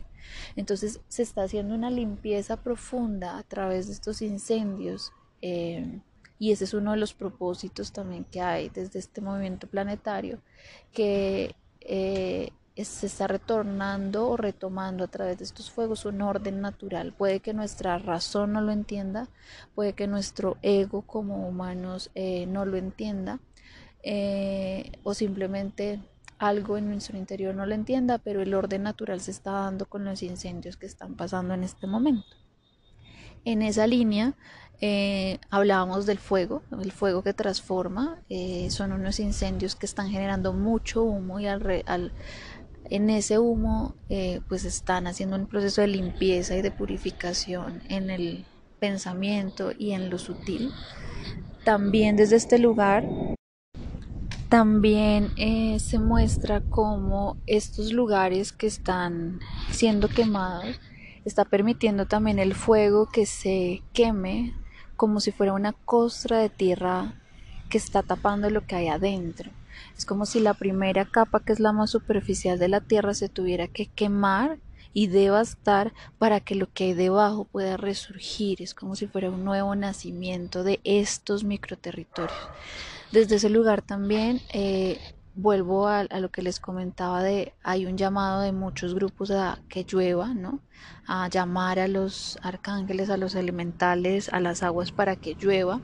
Entonces 0.56 1.00
se 1.08 1.22
está 1.22 1.44
haciendo 1.44 1.74
una 1.74 1.90
limpieza 1.90 2.62
profunda 2.62 3.38
a 3.38 3.42
través 3.44 3.86
de 3.86 3.94
estos 3.94 4.20
incendios 4.20 5.10
eh, 5.40 6.00
y 6.38 6.52
ese 6.52 6.64
es 6.64 6.74
uno 6.74 6.90
de 6.90 6.98
los 6.98 7.14
propósitos 7.14 7.92
también 7.92 8.24
que 8.24 8.42
hay 8.42 8.68
desde 8.68 8.98
este 8.98 9.22
movimiento 9.22 9.68
planetario 9.68 10.42
que 10.92 11.56
eh, 11.80 12.50
se 12.76 13.06
está 13.06 13.26
retornando 13.26 14.28
o 14.28 14.36
retomando 14.36 15.04
a 15.04 15.08
través 15.08 15.38
de 15.38 15.44
estos 15.44 15.70
fuegos 15.70 16.04
un 16.04 16.22
orden 16.22 16.60
natural. 16.60 17.12
Puede 17.12 17.40
que 17.40 17.54
nuestra 17.54 17.98
razón 17.98 18.52
no 18.52 18.60
lo 18.60 18.72
entienda, 18.72 19.28
puede 19.74 19.92
que 19.92 20.06
nuestro 20.06 20.56
ego 20.62 21.02
como 21.02 21.48
humanos 21.48 22.10
eh, 22.14 22.46
no 22.46 22.64
lo 22.64 22.76
entienda 22.76 23.40
o 25.04 25.14
simplemente 25.14 26.00
algo 26.42 26.76
en 26.76 26.90
nuestro 26.90 27.16
interior 27.16 27.54
no 27.54 27.66
lo 27.66 27.74
entienda, 27.74 28.18
pero 28.18 28.42
el 28.42 28.52
orden 28.52 28.82
natural 28.82 29.20
se 29.20 29.30
está 29.30 29.52
dando 29.52 29.86
con 29.86 30.04
los 30.04 30.24
incendios 30.24 30.76
que 30.76 30.86
están 30.86 31.14
pasando 31.14 31.54
en 31.54 31.62
este 31.62 31.86
momento. 31.86 32.36
En 33.44 33.62
esa 33.62 33.86
línea 33.86 34.34
eh, 34.80 35.38
hablábamos 35.50 36.04
del 36.04 36.18
fuego, 36.18 36.62
el 36.82 36.90
fuego 36.90 37.22
que 37.22 37.32
transforma, 37.32 38.20
eh, 38.28 38.68
son 38.70 38.90
unos 38.90 39.20
incendios 39.20 39.76
que 39.76 39.86
están 39.86 40.10
generando 40.10 40.52
mucho 40.52 41.04
humo 41.04 41.38
y 41.38 41.46
al, 41.46 42.12
en 42.92 43.08
ese 43.08 43.38
humo 43.38 43.94
eh, 44.10 44.42
pues 44.48 44.66
están 44.66 45.06
haciendo 45.06 45.36
un 45.36 45.46
proceso 45.46 45.80
de 45.80 45.86
limpieza 45.86 46.56
y 46.56 46.62
de 46.62 46.70
purificación 46.70 47.82
en 47.88 48.10
el 48.10 48.44
pensamiento 48.80 49.72
y 49.78 49.92
en 49.92 50.10
lo 50.10 50.18
sutil. 50.18 50.70
También 51.64 52.16
desde 52.16 52.36
este 52.36 52.58
lugar 52.58 53.04
también 54.50 55.30
eh, 55.38 55.78
se 55.80 55.98
muestra 55.98 56.60
cómo 56.60 57.38
estos 57.46 57.94
lugares 57.94 58.52
que 58.52 58.66
están 58.66 59.40
siendo 59.70 60.08
quemados 60.08 60.78
está 61.24 61.46
permitiendo 61.46 62.04
también 62.04 62.38
el 62.38 62.54
fuego 62.54 63.08
que 63.08 63.24
se 63.24 63.82
queme 63.94 64.52
como 64.96 65.20
si 65.20 65.32
fuera 65.32 65.54
una 65.54 65.72
costra 65.72 66.40
de 66.40 66.50
tierra 66.50 67.14
que 67.70 67.78
está 67.78 68.02
tapando 68.02 68.50
lo 68.50 68.66
que 68.66 68.76
hay 68.76 68.88
adentro. 68.88 69.50
Es 69.96 70.04
como 70.04 70.26
si 70.26 70.40
la 70.40 70.54
primera 70.54 71.04
capa, 71.04 71.40
que 71.40 71.52
es 71.52 71.60
la 71.60 71.72
más 71.72 71.90
superficial 71.90 72.58
de 72.58 72.68
la 72.68 72.80
tierra, 72.80 73.14
se 73.14 73.28
tuviera 73.28 73.68
que 73.68 73.86
quemar 73.86 74.58
y 74.94 75.06
devastar 75.06 75.92
para 76.18 76.40
que 76.40 76.54
lo 76.54 76.70
que 76.72 76.84
hay 76.84 76.94
debajo 76.94 77.44
pueda 77.44 77.76
resurgir. 77.76 78.62
Es 78.62 78.74
como 78.74 78.96
si 78.96 79.06
fuera 79.06 79.30
un 79.30 79.44
nuevo 79.44 79.74
nacimiento 79.74 80.64
de 80.64 80.80
estos 80.84 81.44
microterritorios. 81.44 82.38
Desde 83.10 83.36
ese 83.36 83.50
lugar 83.50 83.82
también 83.82 84.40
eh, 84.52 84.98
vuelvo 85.34 85.88
a, 85.88 86.04
lo 86.04 86.30
que 86.30 86.42
les 86.42 86.60
comentaba 86.60 87.22
de 87.22 87.54
hay 87.62 87.86
un 87.86 87.96
llamado 87.96 88.42
de 88.42 88.52
muchos 88.52 88.94
grupos 88.94 89.30
a 89.30 89.58
que 89.68 89.84
llueva, 89.84 90.34
¿no? 90.34 90.60
A 91.06 91.28
llamar 91.28 91.78
a 91.78 91.88
los 91.88 92.38
arcángeles, 92.42 93.10
a 93.10 93.16
los 93.16 93.34
elementales, 93.34 94.28
a 94.32 94.40
las 94.40 94.62
aguas 94.62 94.92
para 94.92 95.16
que 95.16 95.34
llueva. 95.34 95.80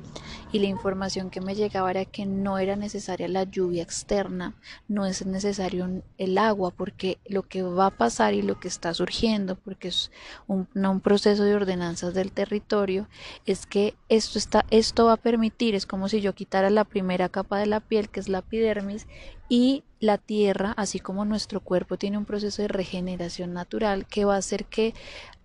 Y 0.53 0.61
la 0.61 0.67
información 0.67 1.31
que 1.31 1.41
me 1.41 1.55
llegaba 1.55 1.91
era 1.91 2.05
que 2.05 2.25
no 2.25 2.59
era 2.59 2.77
necesaria 2.77 3.29
la 3.29 3.45
lluvia 3.45 3.83
externa, 3.83 4.55
no 4.87 5.05
es 5.05 5.27
necesario 5.27 6.03
el 6.17 6.39
agua, 6.39 6.71
porque 6.71 7.19
lo 7.27 7.43
que 7.43 7.63
va 7.63 7.87
a 7.87 7.91
pasar 7.91 8.35
y 8.35 8.43
lo 8.43 8.59
que 8.59 8.69
está 8.69 8.95
surgiendo, 8.95 9.57
porque 9.57 9.89
es 9.89 10.11
un, 10.47 10.67
proceso 11.01 11.45
de 11.45 11.55
ordenanzas 11.55 12.15
del 12.15 12.33
territorio, 12.33 13.09
es 13.45 13.67
que 13.67 13.95
esto, 14.09 14.39
está, 14.39 14.65
esto 14.71 15.07
va 15.07 15.15
a 15.15 15.17
permitir, 15.17 15.75
es 15.75 15.87
como 15.87 16.09
si 16.09 16.21
yo 16.21 16.35
quitara 16.35 16.71
la 16.71 16.85
primera 16.85 17.29
capa 17.29 17.59
de 17.59 17.67
la 17.67 17.81
piel, 17.81 18.09
que 18.09 18.21
es 18.21 18.29
la 18.29 18.39
epidermis, 18.39 19.07
y 19.49 19.85
la 20.01 20.19
tierra, 20.19 20.75
así 20.77 21.01
como 21.01 21.25
nuestro 21.25 21.61
cuerpo 21.61 21.97
tiene 21.97 22.19
un 22.19 22.25
proceso 22.25 22.63
de 22.63 22.69
regeneración 22.69 23.53
natural 23.53 24.07
que 24.07 24.25
va 24.25 24.35
a 24.35 24.39
hacer 24.39 24.67
que 24.67 24.95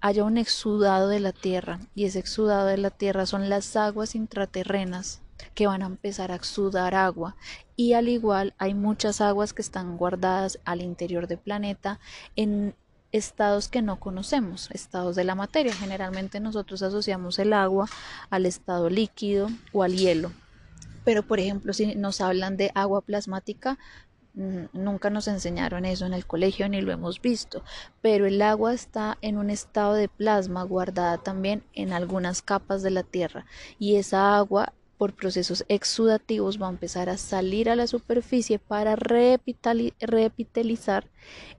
haya 0.02 0.24
un 0.24 0.38
exudado 0.38 1.08
de 1.08 1.20
la 1.20 1.32
tierra. 1.32 1.80
Y 1.96 2.06
ese 2.06 2.20
exudado 2.20 2.68
de 2.68 2.78
la 2.78 2.92
tierra 2.92 3.26
son 3.26 3.50
las 3.50 3.76
aguas 3.76 4.16
intraterrenas 4.16 5.22
que 5.56 5.68
van 5.68 5.82
a 5.82 5.88
empezar 5.88 6.32
a 6.32 6.36
exudar 6.36 6.94
agua. 6.94 7.36
Y 7.76 7.94
al 7.94 8.10
igual 8.10 8.54
hay 8.58 8.74
muchas 8.74 9.22
aguas 9.22 9.54
que 9.54 9.62
están 9.62 9.98
guardadas 9.98 10.60
al 10.66 10.82
interior 10.82 11.28
del 11.28 11.40
planeta 11.40 12.00
en 12.36 12.76
estados 13.12 13.70
que 13.70 13.82
no 13.82 14.00
conocemos, 14.00 14.70
estados 14.72 15.16
de 15.16 15.24
la 15.24 15.36
materia. 15.36 15.74
Generalmente 15.74 16.40
nosotros 16.40 16.84
asociamos 16.84 17.40
el 17.40 17.54
agua 17.54 17.88
al 18.30 18.46
estado 18.46 18.90
líquido 18.90 19.50
o 19.72 19.84
al 19.84 19.96
hielo 19.96 20.32
pero 21.04 21.24
por 21.24 21.40
ejemplo 21.40 21.74
si 21.74 21.96
nos 21.96 22.22
hablan 22.22 22.58
de 22.58 22.72
agua 22.76 23.02
plasmática, 23.02 23.78
mm, 24.36 24.66
nunca 24.74 25.10
nos 25.10 25.28
enseñaron 25.28 25.86
eso 25.86 26.06
en 26.06 26.14
el 26.14 26.26
colegio 26.26 26.68
ni 26.70 26.82
lo 26.82 26.92
hemos 26.92 27.22
visto, 27.22 27.64
pero 28.02 28.26
el 28.26 28.42
agua 28.42 28.74
está 28.74 29.18
en 29.22 29.38
un 29.38 29.50
estado 29.50 29.94
de 29.94 30.10
plasma 30.10 30.64
guardada 30.64 31.18
también 31.18 31.64
en 31.74 31.94
algunas 31.94 32.42
capas 32.42 32.84
de 32.84 32.92
la 32.92 33.04
tierra 33.04 33.46
y 33.80 33.96
esa 33.96 34.38
agua 34.38 34.74
por 34.98 35.14
procesos 35.14 35.66
exudativos 35.68 36.62
va 36.62 36.68
a 36.68 36.72
empezar 36.72 37.10
a 37.10 37.18
salir 37.18 37.70
a 37.70 37.76
la 37.76 37.88
superficie 37.88 38.60
para 38.60 38.96
repitalizar 38.96 41.10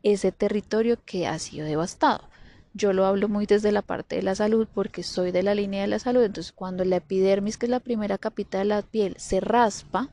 ese 0.02 0.32
territorio 0.32 0.98
que 1.04 1.26
ha 1.26 1.38
sido 1.38 1.66
devastado. 1.66 2.28
Yo 2.76 2.93
lo 2.93 3.07
hablo 3.07 3.28
muy 3.28 3.47
desde 3.47 3.71
la 3.71 3.83
parte 3.83 4.16
de 4.16 4.23
la 4.23 4.35
salud 4.35 4.66
porque 4.75 5.04
soy 5.04 5.31
de 5.31 5.45
la 5.45 5.54
línea 5.54 5.83
de 5.83 5.87
la 5.87 6.00
salud. 6.00 6.25
Entonces, 6.25 6.52
cuando 6.52 6.85
la 6.85 6.97
epidermis, 6.97 7.57
que 7.57 7.66
es 7.66 7.71
la 7.71 7.78
primera 7.78 8.19
capita 8.19 8.59
de 8.59 8.64
la 8.64 8.83
piel, 8.83 9.14
se 9.16 9.38
raspa, 9.38 10.11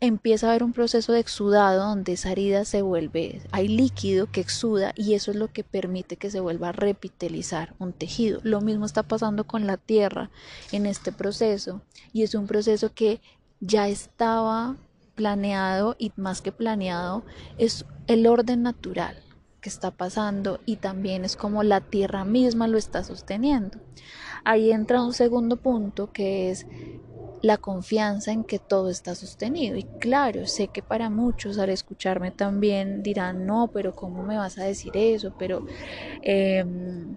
empieza 0.00 0.46
a 0.46 0.50
haber 0.50 0.64
un 0.64 0.72
proceso 0.72 1.12
de 1.12 1.20
exudado 1.20 1.86
donde 1.86 2.14
esa 2.14 2.32
herida 2.32 2.64
se 2.64 2.80
vuelve, 2.80 3.42
hay 3.52 3.68
líquido 3.68 4.30
que 4.30 4.40
exuda 4.40 4.92
y 4.96 5.12
eso 5.12 5.30
es 5.30 5.36
lo 5.36 5.48
que 5.48 5.62
permite 5.62 6.16
que 6.16 6.30
se 6.30 6.40
vuelva 6.40 6.70
a 6.70 6.72
repitelizar 6.72 7.74
un 7.78 7.92
tejido. 7.92 8.40
Lo 8.42 8.62
mismo 8.62 8.86
está 8.86 9.02
pasando 9.02 9.44
con 9.44 9.66
la 9.66 9.76
tierra 9.76 10.30
en 10.72 10.86
este 10.86 11.12
proceso 11.12 11.82
y 12.14 12.22
es 12.22 12.34
un 12.34 12.46
proceso 12.46 12.94
que 12.94 13.20
ya 13.60 13.88
estaba 13.88 14.76
planeado 15.14 15.96
y 15.98 16.12
más 16.16 16.40
que 16.40 16.50
planeado 16.50 17.24
es 17.58 17.84
el 18.06 18.26
orden 18.26 18.62
natural 18.62 19.22
que 19.60 19.68
está 19.68 19.90
pasando 19.90 20.60
y 20.66 20.76
también 20.76 21.24
es 21.24 21.36
como 21.36 21.62
la 21.62 21.80
tierra 21.80 22.24
misma 22.24 22.68
lo 22.68 22.78
está 22.78 23.04
sosteniendo. 23.04 23.78
Ahí 24.44 24.72
entra 24.72 25.02
un 25.02 25.12
segundo 25.12 25.56
punto 25.56 26.12
que 26.12 26.50
es 26.50 26.66
la 27.42 27.56
confianza 27.56 28.32
en 28.32 28.44
que 28.44 28.58
todo 28.58 28.90
está 28.90 29.14
sostenido. 29.14 29.76
Y 29.76 29.84
claro, 29.84 30.46
sé 30.46 30.68
que 30.68 30.82
para 30.82 31.10
muchos 31.10 31.58
al 31.58 31.70
escucharme 31.70 32.30
también 32.30 33.02
dirán, 33.02 33.46
no, 33.46 33.70
pero 33.72 33.94
¿cómo 33.94 34.22
me 34.22 34.36
vas 34.36 34.58
a 34.58 34.64
decir 34.64 34.92
eso? 34.94 35.34
Pero... 35.38 35.66
Em, 36.22 37.16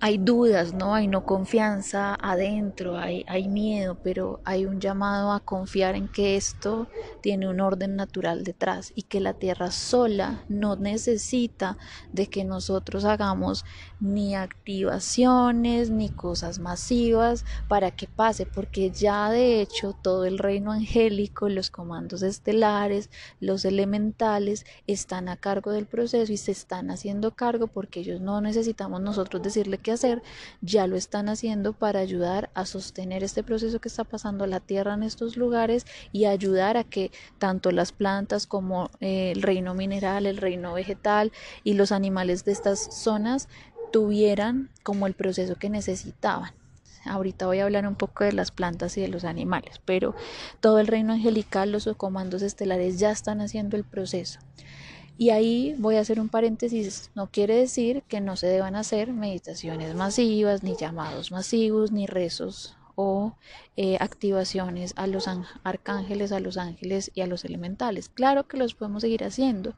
hay 0.00 0.18
dudas, 0.18 0.74
¿no? 0.74 0.94
Hay 0.94 1.08
no 1.08 1.24
confianza 1.24 2.16
adentro, 2.20 2.96
hay, 2.96 3.24
hay 3.26 3.48
miedo, 3.48 3.98
pero 4.02 4.40
hay 4.44 4.64
un 4.64 4.80
llamado 4.80 5.32
a 5.32 5.40
confiar 5.40 5.96
en 5.96 6.06
que 6.06 6.36
esto 6.36 6.88
tiene 7.20 7.48
un 7.48 7.60
orden 7.60 7.96
natural 7.96 8.44
detrás 8.44 8.92
y 8.94 9.02
que 9.02 9.20
la 9.20 9.34
tierra 9.34 9.72
sola 9.72 10.44
no 10.48 10.76
necesita 10.76 11.78
de 12.12 12.28
que 12.28 12.44
nosotros 12.44 13.04
hagamos 13.04 13.64
ni 13.98 14.36
activaciones 14.36 15.90
ni 15.90 16.10
cosas 16.10 16.60
masivas 16.60 17.44
para 17.66 17.90
que 17.90 18.06
pase, 18.06 18.46
porque 18.46 18.90
ya 18.90 19.30
de 19.30 19.60
hecho 19.60 19.96
todo 20.00 20.24
el 20.26 20.38
reino 20.38 20.70
angélico, 20.70 21.48
los 21.48 21.70
comandos 21.70 22.22
estelares, 22.22 23.10
los 23.40 23.64
elementales 23.64 24.64
están 24.86 25.28
a 25.28 25.36
cargo 25.36 25.72
del 25.72 25.86
proceso 25.86 26.32
y 26.32 26.36
se 26.36 26.52
están 26.52 26.90
haciendo 26.90 27.32
cargo 27.34 27.66
porque 27.66 28.00
ellos 28.00 28.20
no 28.20 28.40
necesitamos 28.40 29.00
nosotros 29.00 29.42
decirle 29.42 29.78
qué 29.88 29.92
hacer, 29.92 30.22
ya 30.60 30.86
lo 30.86 30.96
están 30.96 31.30
haciendo 31.30 31.72
para 31.72 32.00
ayudar 32.00 32.50
a 32.52 32.66
sostener 32.66 33.24
este 33.24 33.42
proceso 33.42 33.80
que 33.80 33.88
está 33.88 34.04
pasando 34.04 34.46
la 34.46 34.60
tierra 34.60 34.92
en 34.92 35.02
estos 35.02 35.38
lugares 35.38 35.86
y 36.12 36.26
ayudar 36.26 36.76
a 36.76 36.84
que 36.84 37.10
tanto 37.38 37.70
las 37.70 37.92
plantas 37.92 38.46
como 38.46 38.90
eh, 39.00 39.32
el 39.34 39.40
reino 39.40 39.72
mineral, 39.72 40.26
el 40.26 40.36
reino 40.36 40.74
vegetal 40.74 41.32
y 41.64 41.72
los 41.72 41.90
animales 41.90 42.44
de 42.44 42.52
estas 42.52 42.94
zonas 42.94 43.48
tuvieran 43.90 44.68
como 44.82 45.06
el 45.06 45.14
proceso 45.14 45.54
que 45.54 45.70
necesitaban. 45.70 46.52
Ahorita 47.06 47.46
voy 47.46 47.60
a 47.60 47.64
hablar 47.64 47.88
un 47.88 47.94
poco 47.94 48.24
de 48.24 48.32
las 48.32 48.50
plantas 48.50 48.98
y 48.98 49.00
de 49.00 49.08
los 49.08 49.24
animales, 49.24 49.80
pero 49.86 50.14
todo 50.60 50.80
el 50.80 50.86
reino 50.86 51.14
angelical, 51.14 51.72
los 51.72 51.88
comandos 51.96 52.42
estelares 52.42 52.98
ya 52.98 53.10
están 53.10 53.40
haciendo 53.40 53.78
el 53.78 53.84
proceso. 53.84 54.38
Y 55.18 55.30
ahí 55.30 55.74
voy 55.78 55.96
a 55.96 56.00
hacer 56.00 56.20
un 56.20 56.28
paréntesis, 56.28 57.10
no 57.16 57.26
quiere 57.26 57.56
decir 57.56 58.02
que 58.08 58.20
no 58.20 58.36
se 58.36 58.46
deban 58.46 58.76
hacer 58.76 59.12
meditaciones 59.12 59.94
masivas, 59.96 60.62
ni 60.62 60.76
llamados 60.76 61.32
masivos, 61.32 61.90
ni 61.90 62.06
rezos 62.06 62.77
o 63.00 63.36
eh, 63.76 63.96
activaciones 64.00 64.92
a 64.96 65.06
los 65.06 65.28
arcángeles, 65.62 66.32
a 66.32 66.40
los 66.40 66.56
ángeles 66.56 67.12
y 67.14 67.20
a 67.20 67.28
los 67.28 67.44
elementales. 67.44 68.08
Claro 68.08 68.48
que 68.48 68.56
los 68.56 68.74
podemos 68.74 69.02
seguir 69.02 69.22
haciendo, 69.22 69.74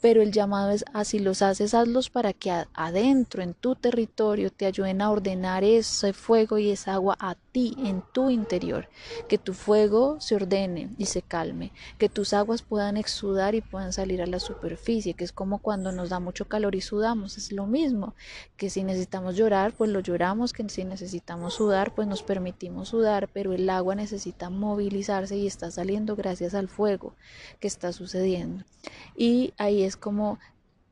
pero 0.00 0.22
el 0.22 0.30
llamado 0.30 0.70
es 0.70 0.84
así 0.94 1.18
los 1.18 1.42
haces, 1.42 1.74
hazlos 1.74 2.10
para 2.10 2.32
que 2.32 2.52
adentro, 2.72 3.42
en 3.42 3.54
tu 3.54 3.74
territorio, 3.74 4.52
te 4.52 4.66
ayuden 4.66 5.02
a 5.02 5.10
ordenar 5.10 5.64
ese 5.64 6.12
fuego 6.12 6.58
y 6.58 6.70
esa 6.70 6.94
agua 6.94 7.16
a 7.18 7.34
ti, 7.34 7.74
en 7.78 8.04
tu 8.12 8.30
interior. 8.30 8.88
Que 9.28 9.36
tu 9.36 9.52
fuego 9.52 10.20
se 10.20 10.36
ordene 10.36 10.90
y 10.96 11.06
se 11.06 11.22
calme, 11.22 11.72
que 11.98 12.08
tus 12.08 12.32
aguas 12.34 12.62
puedan 12.62 12.96
exudar 12.96 13.56
y 13.56 13.62
puedan 13.62 13.92
salir 13.92 14.22
a 14.22 14.26
la 14.26 14.38
superficie, 14.38 15.14
que 15.14 15.24
es 15.24 15.32
como 15.32 15.58
cuando 15.58 15.90
nos 15.90 16.10
da 16.10 16.20
mucho 16.20 16.46
calor 16.46 16.76
y 16.76 16.82
sudamos, 16.82 17.36
es 17.36 17.50
lo 17.50 17.66
mismo, 17.66 18.14
que 18.56 18.70
si 18.70 18.84
necesitamos 18.84 19.34
llorar, 19.34 19.72
pues 19.72 19.90
lo 19.90 19.98
lloramos, 19.98 20.52
que 20.52 20.68
si 20.68 20.84
necesitamos 20.84 21.54
sudar, 21.54 21.96
pues 21.96 22.06
nos 22.06 22.22
sudar, 22.84 23.28
pero 23.32 23.52
el 23.52 23.68
agua 23.70 23.94
necesita 23.94 24.50
movilizarse 24.50 25.36
y 25.36 25.46
está 25.46 25.70
saliendo 25.70 26.16
gracias 26.16 26.54
al 26.54 26.68
fuego 26.68 27.14
que 27.60 27.68
está 27.68 27.92
sucediendo. 27.92 28.64
Y 29.16 29.54
ahí 29.56 29.82
es 29.82 29.96
como 29.96 30.38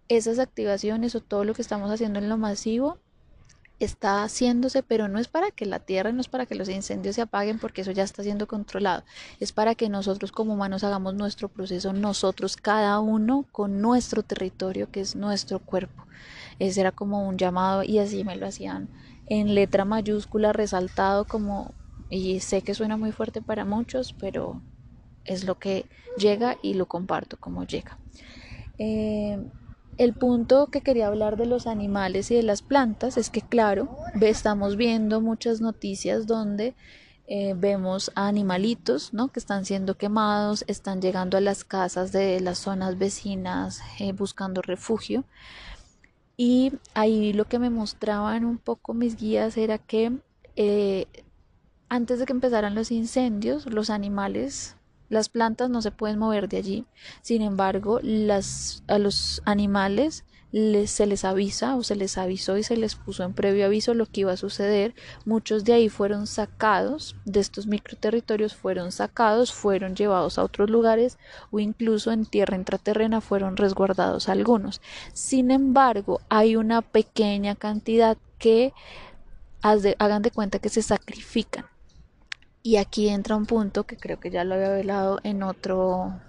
esas 0.09 0.39
activaciones 0.39 1.15
o 1.15 1.21
todo 1.21 1.45
lo 1.45 1.55
que 1.55 1.63
estamos 1.63 1.91
haciendo 1.91 2.19
en 2.19 2.29
lo 2.29 2.39
masivo 2.39 2.99
está 3.79 4.25
haciéndose, 4.25 4.83
pero 4.83 5.09
no 5.09 5.19
es 5.19 5.29
para 5.29 5.51
que 5.51 5.65
la 5.65 5.79
tierra, 5.79 6.11
no 6.11 6.21
es 6.21 6.29
para 6.29 6.47
que 6.47 6.55
los 6.55 6.69
incendios 6.69 7.15
se 7.15 7.23
apaguen, 7.23 7.59
porque 7.59 7.83
eso 7.83 7.93
ya 7.93 8.03
está 8.03 8.23
siendo 8.23 8.49
controlado. 8.49 9.05
Es 9.39 9.53
para 9.53 9.75
que 9.75 9.89
nosotros 9.89 10.33
como 10.33 10.55
humanos 10.55 10.83
hagamos 10.83 11.15
nuestro 11.15 11.49
proceso, 11.49 11.93
nosotros 11.93 12.57
cada 12.57 12.99
uno 12.99 13.47
con 13.53 13.81
nuestro 13.81 14.23
territorio, 14.23 14.91
que 14.91 15.01
es 15.01 15.15
nuestro 15.15 15.61
cuerpo. 15.61 16.07
Ese 16.59 16.81
era 16.81 16.91
como 16.91 17.29
un 17.29 17.39
llamado 17.39 17.85
y 17.85 17.99
así 17.99 18.25
me 18.25 18.35
lo 18.35 18.47
hacían 18.47 18.89
en 19.29 19.55
letra 19.55 19.85
mayúscula, 19.85 20.53
resaltado 20.53 21.25
como 21.27 21.75
y 22.11 22.41
sé 22.41 22.63
que 22.63 22.75
suena 22.75 22.97
muy 22.97 23.13
fuerte 23.13 23.43
para 23.43 23.65
muchos, 23.65 24.15
pero 24.15 24.63
es 25.25 25.45
lo 25.45 25.59
que 25.59 25.87
llega 26.17 26.57
y 26.63 26.75
lo 26.75 26.87
comparto 26.87 27.37
como 27.39 27.65
llega. 27.65 27.99
Eh, 28.79 29.39
el 29.99 30.15
punto 30.15 30.69
que 30.69 30.81
quería 30.81 31.09
hablar 31.09 31.37
de 31.37 31.47
los 31.47 31.67
animales 31.67 32.31
y 32.31 32.37
de 32.37 32.45
las 32.45 32.63
plantas 32.63 33.17
es 33.17 33.31
que, 33.31 33.43
claro, 33.43 33.89
estamos 34.21 34.77
viendo 34.77 35.21
muchas 35.21 35.61
noticias 35.61 36.27
donde 36.27 36.75
eh, 37.27 37.55
vemos 37.55 38.11
a 38.15 38.29
animalitos 38.29 39.13
¿no? 39.13 39.29
que 39.29 39.41
están 39.41 39.65
siendo 39.65 39.99
quemados, 39.99 40.65
están 40.67 41.03
llegando 41.03 41.37
a 41.37 41.41
las 41.41 41.65
casas 41.65 42.13
de 42.13 42.41
las 42.41 42.59
zonas 42.59 42.97
vecinas 42.97 43.81
eh, 43.99 44.13
buscando 44.13 44.63
refugio. 44.63 45.25
Y 46.41 46.73
ahí 46.95 47.33
lo 47.33 47.47
que 47.47 47.59
me 47.59 47.69
mostraban 47.69 48.45
un 48.45 48.59
poco 48.59 48.95
mis 48.95 49.17
guías 49.17 49.57
era 49.57 49.77
que 49.77 50.13
antes 51.89 52.21
de 52.21 52.27
que 52.27 52.33
empezaran 52.33 52.77
los 52.77 52.93
incendios, 52.93 53.67
los 53.67 53.91
animales, 53.91 54.77
las 55.09 55.29
plantas 55.29 55.69
no 55.69 55.83
se 55.83 55.91
pueden 55.91 56.19
mover 56.19 56.49
de 56.49 56.59
allí. 56.59 56.87
Sin 57.23 57.43
embargo, 57.43 57.99
las, 58.03 58.85
a 58.87 58.99
los 58.99 59.43
animales 59.47 60.25
les, 60.51 60.91
se 60.91 61.07
les 61.07 61.25
avisa 61.25 61.77
o 61.77 61.83
se 61.83 61.97
les 61.97 62.17
avisó 62.19 62.57
y 62.57 62.63
se 62.63 62.77
les 62.77 62.95
puso 62.95 63.23
en 63.25 63.35
previo 63.35 63.67
aviso 63.67 63.95
lo 63.95 64.07
que 64.07 64.23
iba 64.23 64.33
a 64.33 64.37
suceder. 64.37 64.95
Muchos 65.25 65.65
de 65.65 65.75
ahí 65.75 65.89
fueron 65.89 66.27
sacados, 66.27 67.17
de 67.25 67.41
estos 67.41 67.67
microterritorios 67.67 68.55
fueron 68.55 68.93
sacados, 68.93 69.53
fueron 69.53 69.95
llevados 69.95 70.39
a 70.39 70.45
otros 70.45 70.71
lugares 70.71 71.19
o 71.51 71.61
incluso 71.61 72.13
en 72.13 72.25
tierra 72.25 72.57
intraterrena 72.57 73.21
fueron 73.21 73.57
resguardados 73.57 74.29
algunos. 74.29 74.81
Sin 75.13 75.51
embargo, 75.51 76.21
hay 76.29 76.57
una 76.57 76.83
pequeña 76.83 77.55
cantidad 77.55 78.17
que 78.39 78.73
hagan 79.61 80.23
de 80.23 80.31
cuenta 80.31 80.61
que 80.61 80.69
se 80.69 80.83
sacrifican 80.83 81.67
y 82.63 82.77
aquí 82.77 83.09
entra 83.09 83.37
un 83.37 83.47
punto 83.47 83.85
que 83.85 83.97
creo 83.97 84.21
que 84.21 84.31
ya 84.31 84.45
lo 84.45 84.55
había 84.55 84.77
hablado 84.77 85.21
en 85.23 85.43
otro 85.43 86.21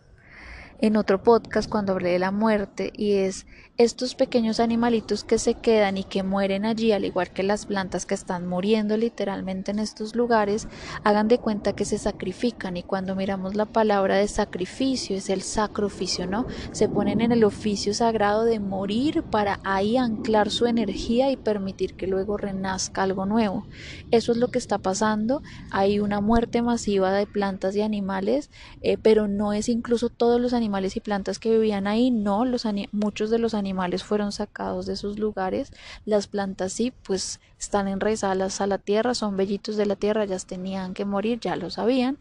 en 0.79 0.95
otro 0.95 1.21
podcast 1.21 1.69
cuando 1.69 1.91
hablé 1.91 2.11
de 2.11 2.19
la 2.19 2.31
muerte 2.31 2.93
y 2.95 3.15
es 3.15 3.45
estos 3.79 4.13
pequeños 4.13 4.59
animalitos 4.59 5.23
que 5.23 5.39
se 5.39 5.53
quedan 5.53 5.95
y 5.95 6.03
que 6.03 6.21
mueren 6.21 6.65
allí, 6.65 6.91
al 6.91 7.05
igual 7.05 7.29
que 7.29 7.43
las 7.43 7.65
plantas 7.65 8.05
que 8.05 8.13
están 8.13 8.45
muriendo 8.45 8.97
literalmente 8.97 9.71
en 9.71 9.79
estos 9.79 10.17
lugares, 10.17 10.67
hagan 11.05 11.29
de 11.29 11.37
cuenta 11.37 11.71
que 11.71 11.85
se 11.85 11.97
sacrifican 11.97 12.75
y 12.75 12.83
cuando 12.83 13.15
miramos 13.15 13.55
la 13.55 13.65
palabra 13.65 14.17
de 14.17 14.27
sacrificio 14.27 15.15
es 15.15 15.29
el 15.29 15.43
sacrificio, 15.43 16.27
¿no? 16.27 16.45
Se 16.73 16.89
ponen 16.89 17.21
en 17.21 17.31
el 17.31 17.45
oficio 17.45 17.93
sagrado 17.93 18.43
de 18.43 18.59
morir 18.59 19.23
para 19.23 19.61
ahí 19.63 19.95
anclar 19.95 20.49
su 20.49 20.65
energía 20.65 21.31
y 21.31 21.37
permitir 21.37 21.93
que 21.93 22.05
luego 22.05 22.35
renazca 22.35 23.03
algo 23.03 23.25
nuevo. 23.25 23.65
Eso 24.11 24.33
es 24.33 24.39
lo 24.39 24.49
que 24.49 24.59
está 24.59 24.79
pasando. 24.79 25.41
Hay 25.71 26.01
una 26.01 26.19
muerte 26.19 26.61
masiva 26.61 27.13
de 27.13 27.25
plantas 27.27 27.77
y 27.77 27.81
animales, 27.81 28.49
eh, 28.81 28.97
pero 29.01 29.29
no 29.29 29.53
es 29.53 29.69
incluso 29.69 30.09
todos 30.09 30.41
los 30.41 30.51
animales 30.51 30.97
y 30.97 30.99
plantas 30.99 31.39
que 31.39 31.51
vivían 31.51 31.87
ahí, 31.87 32.11
no, 32.11 32.43
los 32.43 32.67
muchos 32.91 33.29
de 33.29 33.39
los 33.39 33.53
animales 33.53 33.68
animales 33.69 34.03
fueron 34.03 34.31
sacados 34.31 34.87
de 34.87 34.95
sus 34.95 35.19
lugares, 35.19 35.71
las 36.05 36.25
plantas 36.27 36.73
sí, 36.73 36.91
pues 37.03 37.39
están 37.59 37.87
enraizadas 37.87 38.61
a 38.61 38.67
la 38.67 38.79
tierra, 38.79 39.13
son 39.13 39.37
bellitos 39.37 39.77
de 39.77 39.85
la 39.85 39.95
tierra, 39.95 40.23
ellas 40.23 40.47
tenían 40.47 40.95
que 40.95 41.05
morir, 41.05 41.39
ya 41.39 41.55
lo 41.55 41.69
sabían, 41.69 42.17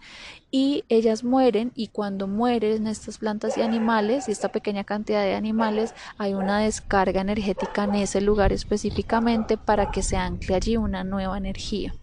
y 0.50 0.84
ellas 0.90 1.24
mueren 1.24 1.72
y 1.74 1.88
cuando 1.88 2.26
mueren 2.26 2.86
estas 2.86 3.16
plantas 3.18 3.56
y 3.56 3.62
animales, 3.62 4.28
y 4.28 4.32
esta 4.32 4.50
pequeña 4.50 4.84
cantidad 4.84 5.22
de 5.22 5.34
animales, 5.34 5.94
hay 6.18 6.34
una 6.34 6.58
descarga 6.58 7.22
energética 7.22 7.84
en 7.84 7.94
ese 7.94 8.20
lugar 8.20 8.52
específicamente 8.52 9.56
para 9.56 9.90
que 9.90 10.02
se 10.02 10.16
ancle 10.16 10.54
allí 10.54 10.76
una 10.76 11.02
nueva 11.02 11.38
energía. 11.38 11.94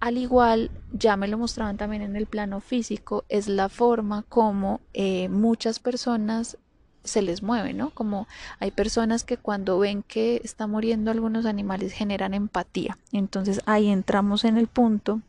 Al 0.00 0.16
igual, 0.16 0.70
ya 0.92 1.16
me 1.16 1.26
lo 1.26 1.38
mostraban 1.38 1.76
también 1.76 2.02
en 2.02 2.14
el 2.14 2.26
plano 2.26 2.60
físico, 2.60 3.24
es 3.28 3.48
la 3.48 3.68
forma 3.68 4.22
como 4.28 4.80
eh, 4.92 5.28
muchas 5.28 5.80
personas 5.80 6.56
se 7.04 7.22
les 7.22 7.42
mueve, 7.42 7.72
¿no? 7.72 7.90
Como 7.90 8.28
hay 8.60 8.70
personas 8.70 9.24
que 9.24 9.36
cuando 9.36 9.78
ven 9.78 10.02
que 10.02 10.40
está 10.44 10.66
muriendo 10.66 11.10
algunos 11.10 11.46
animales 11.46 11.92
generan 11.92 12.34
empatía. 12.34 12.98
Entonces 13.12 13.60
ahí 13.66 13.88
entramos 13.88 14.44
en 14.44 14.58
el 14.58 14.66
punto 14.66 15.20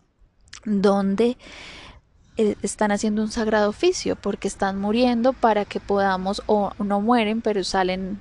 donde 0.65 1.37
eh, 2.37 2.55
están 2.61 2.91
haciendo 2.91 3.21
un 3.21 3.31
sagrado 3.31 3.69
oficio 3.69 4.15
porque 4.15 4.47
están 4.47 4.79
muriendo 4.79 5.33
para 5.33 5.65
que 5.65 5.79
podamos 5.79 6.41
o 6.45 6.71
no 6.79 7.01
mueren 7.01 7.41
pero 7.41 7.63
salen 7.63 8.19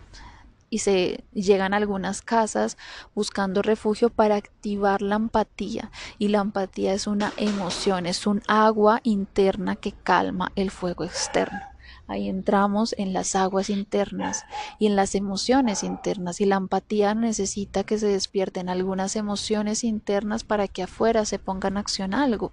y 0.71 0.81
se 0.81 1.25
llegan 1.33 1.73
a 1.73 1.79
algunas 1.79 2.21
casas 2.21 2.77
buscando 3.15 3.63
refugio 3.63 4.11
para 4.11 4.37
activar 4.37 5.03
la 5.03 5.17
empatía 5.17 5.91
y 6.19 6.29
la 6.29 6.41
empatía 6.41 6.93
es 6.93 7.07
una 7.07 7.33
emoción 7.37 8.07
es 8.07 8.27
un 8.27 8.43
agua 8.49 9.01
interna 9.03 9.77
que 9.77 9.93
calma 9.93 10.53
el 10.57 10.71
fuego 10.71 11.05
externo 11.05 11.61
Ahí 12.09 12.29
entramos 12.29 12.94
en 12.99 13.12
las 13.12 13.37
aguas 13.37 13.71
internas 13.71 14.44
y 14.79 14.87
en 14.87 14.97
las 14.97 15.14
emociones 15.14 15.85
internas 15.85 16.40
y 16.40 16.47
la 16.47 16.57
empatía 16.57 17.14
necesita 17.14 17.85
que 17.85 17.99
se 17.99 18.09
despierten 18.09 18.68
algunas 18.68 19.14
emociones 19.14 19.85
internas 19.85 20.42
para 20.42 20.66
que 20.68 20.83
afuera 20.83 21.25
se 21.27 21.38
ponga 21.38 21.68
en 21.68 21.77
acción 21.77 22.14
algo. 22.14 22.53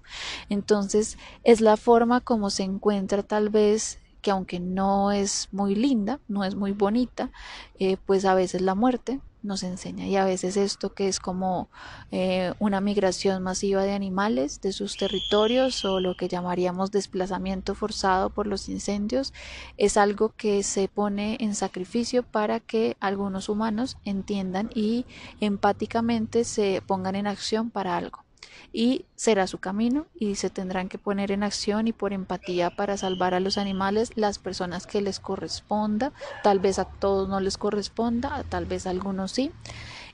Entonces 0.49 1.17
es 1.43 1.61
la 1.61 1.77
forma 1.77 2.21
como 2.21 2.49
se 2.49 2.63
encuentra 2.63 3.23
tal 3.23 3.49
vez 3.49 3.99
que 4.21 4.31
aunque 4.31 4.59
no 4.59 5.11
es 5.11 5.49
muy 5.51 5.75
linda, 5.75 6.19
no 6.27 6.43
es 6.43 6.55
muy 6.55 6.71
bonita, 6.71 7.31
eh, 7.79 7.95
pues 8.07 8.25
a 8.25 8.33
veces 8.33 8.61
la 8.61 8.73
muerte, 8.73 9.21
nos 9.45 9.63
enseña. 9.63 10.05
Y 10.08 10.15
a 10.17 10.25
veces 10.25 10.58
esto 10.58 10.93
que 10.93 11.08
es 11.08 11.19
como 11.19 11.69
eh, 12.12 12.53
una 12.60 12.81
migración 12.81 13.43
masiva 13.43 13.84
de 13.84 13.93
animales 13.93 14.62
de 14.62 14.73
sus 14.73 14.97
territorios 14.97 15.86
o 15.86 15.99
lo 15.99 16.15
que 16.17 16.27
llamaríamos 16.27 16.91
desplazamiento 16.91 17.75
forzado 17.75 18.29
por 18.29 18.47
los 18.47 18.67
incendios, 18.69 19.34
es 19.77 19.97
algo 19.97 20.34
que 20.36 20.63
se 20.63 20.88
pone 20.88 21.38
en 21.39 21.55
sacrificio 21.55 22.23
para 22.23 22.60
que 22.60 22.97
algunos 22.99 23.49
humanos 23.49 23.97
entiendan 24.03 24.69
y 24.73 25.05
empáticamente 25.39 26.43
se 26.43 26.81
pongan 26.86 27.15
en 27.15 27.27
acción 27.27 27.69
para 27.69 27.95
algo 27.97 28.24
y 28.73 29.05
será 29.15 29.47
su 29.47 29.59
camino 29.59 30.07
y 30.19 30.35
se 30.35 30.49
tendrán 30.49 30.89
que 30.89 30.97
poner 30.97 31.31
en 31.31 31.43
acción 31.43 31.87
y 31.87 31.93
por 31.93 32.13
empatía 32.13 32.69
para 32.69 32.97
salvar 32.97 33.33
a 33.33 33.39
los 33.39 33.57
animales 33.57 34.11
las 34.15 34.39
personas 34.39 34.87
que 34.87 35.01
les 35.01 35.19
corresponda, 35.19 36.11
tal 36.43 36.59
vez 36.59 36.79
a 36.79 36.85
todos 36.85 37.29
no 37.29 37.39
les 37.39 37.57
corresponda, 37.57 38.43
tal 38.49 38.65
vez 38.65 38.87
a 38.87 38.89
algunos 38.89 39.31
sí 39.31 39.51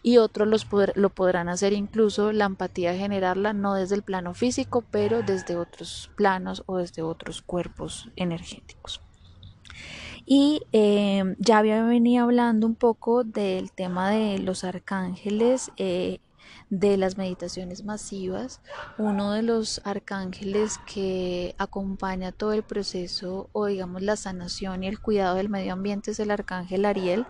y 0.03 0.17
otros 0.17 0.47
los 0.47 0.67
lo 0.95 1.09
podrán 1.09 1.49
hacer 1.49 1.73
incluso 1.73 2.31
la 2.31 2.45
empatía 2.45 2.95
generarla 2.95 3.53
no 3.53 3.75
desde 3.75 3.95
el 3.95 4.03
plano 4.03 4.33
físico 4.33 4.83
pero 4.89 5.21
desde 5.21 5.55
otros 5.55 6.09
planos 6.15 6.63
o 6.65 6.77
desde 6.77 7.01
otros 7.01 7.41
cuerpos 7.41 8.09
energéticos. 8.15 9.01
Y 10.25 10.61
eh, 10.71 11.35
ya 11.39 11.57
había 11.57 11.83
venido 11.83 12.23
hablando 12.23 12.67
un 12.67 12.75
poco 12.75 13.23
del 13.23 13.71
tema 13.71 14.09
de 14.11 14.37
los 14.37 14.63
arcángeles. 14.63 15.71
Eh, 15.77 16.19
de 16.69 16.97
las 16.97 17.17
meditaciones 17.17 17.83
masivas, 17.83 18.61
uno 18.97 19.33
de 19.33 19.41
los 19.41 19.81
arcángeles 19.83 20.79
que 20.85 21.55
acompaña 21.57 22.31
todo 22.31 22.53
el 22.53 22.63
proceso 22.63 23.49
o 23.51 23.65
digamos 23.65 24.01
la 24.01 24.15
sanación 24.15 24.83
y 24.83 24.87
el 24.87 24.99
cuidado 24.99 25.35
del 25.35 25.49
medio 25.49 25.73
ambiente 25.73 26.11
es 26.11 26.19
el 26.19 26.31
arcángel 26.31 26.85
Ariel. 26.85 27.25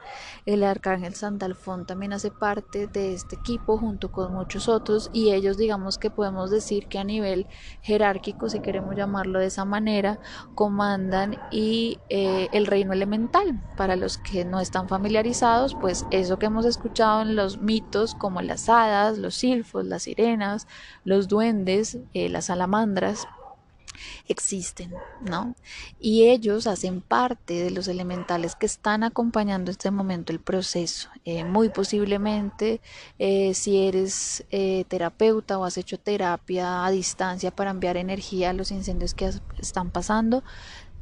El 0.45 0.63
arcángel 0.63 1.15
Sandalfón 1.15 1.85
también 1.85 2.13
hace 2.13 2.31
parte 2.31 2.87
de 2.87 3.13
este 3.13 3.35
equipo 3.35 3.77
junto 3.77 4.11
con 4.11 4.33
muchos 4.33 4.67
otros 4.67 5.09
y 5.13 5.31
ellos 5.31 5.57
digamos 5.57 5.97
que 5.97 6.09
podemos 6.09 6.51
decir 6.51 6.87
que 6.87 6.99
a 6.99 7.03
nivel 7.03 7.47
jerárquico, 7.81 8.49
si 8.49 8.59
queremos 8.59 8.95
llamarlo 8.95 9.39
de 9.39 9.47
esa 9.47 9.65
manera, 9.65 10.19
comandan 10.55 11.39
y 11.51 11.99
eh, 12.09 12.49
el 12.51 12.65
reino 12.65 12.93
elemental. 12.93 13.61
Para 13.77 13.95
los 13.95 14.17
que 14.17 14.45
no 14.45 14.59
están 14.59 14.87
familiarizados, 14.87 15.75
pues 15.75 16.05
eso 16.11 16.37
que 16.37 16.45
hemos 16.45 16.65
escuchado 16.65 17.21
en 17.21 17.35
los 17.35 17.59
mitos 17.59 18.15
como 18.15 18.41
las 18.41 18.69
hadas, 18.69 19.10
los 19.17 19.35
silfos, 19.35 19.85
las 19.85 20.03
sirenas, 20.03 20.67
los 21.03 21.27
duendes, 21.27 21.97
eh, 22.13 22.29
las 22.29 22.45
salamandras, 22.45 23.27
existen, 24.27 24.93
¿no? 25.21 25.53
Y 25.99 26.23
ellos 26.29 26.65
hacen 26.65 27.01
parte 27.01 27.63
de 27.63 27.71
los 27.71 27.87
elementales 27.87 28.55
que 28.55 28.65
están 28.65 29.03
acompañando 29.03 29.69
en 29.69 29.73
este 29.73 29.91
momento 29.91 30.31
el 30.31 30.39
proceso. 30.39 31.09
Eh, 31.25 31.43
muy 31.43 31.69
posiblemente, 31.69 32.81
eh, 33.19 33.53
si 33.53 33.85
eres 33.85 34.45
terapeuta 34.87 35.59
o 35.59 35.65
has 35.65 35.77
hecho 35.77 35.99
terapia 35.99 36.85
a 36.85 36.89
distancia 36.89 37.51
para 37.51 37.71
enviar 37.71 37.97
energía 37.97 38.51
a 38.51 38.53
los 38.53 38.71
incendios 38.71 39.13
que 39.13 39.31
están 39.59 39.91
pasando, 39.91 40.43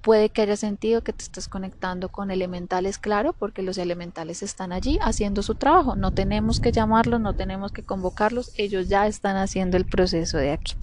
Puede 0.01 0.29
que 0.29 0.41
haya 0.41 0.55
sentido 0.55 1.03
que 1.03 1.13
te 1.13 1.23
estás 1.23 1.47
conectando 1.47 2.09
con 2.09 2.31
elementales, 2.31 2.97
claro, 2.97 3.33
porque 3.33 3.61
los 3.61 3.77
elementales 3.77 4.41
están 4.43 4.71
allí 4.71 4.97
haciendo 5.01 5.43
su 5.43 5.55
trabajo. 5.55 5.95
No 5.95 6.11
tenemos 6.11 6.59
que 6.59 6.71
llamarlos, 6.71 7.19
no 7.19 7.35
tenemos 7.35 7.71
que 7.71 7.83
convocarlos, 7.83 8.51
ellos 8.57 8.87
ya 8.87 9.07
están 9.07 9.35
haciendo 9.35 9.77
el 9.77 9.85
proceso 9.85 10.37
de 10.37 10.51
aquí. 10.51 10.75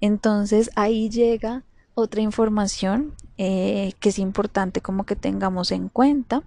Entonces 0.00 0.70
ahí 0.74 1.08
llega 1.08 1.62
otra 1.94 2.20
información 2.20 3.14
eh, 3.38 3.92
que 4.00 4.08
es 4.10 4.18
importante 4.18 4.80
como 4.80 5.04
que 5.04 5.16
tengamos 5.16 5.70
en 5.70 5.88
cuenta. 5.88 6.42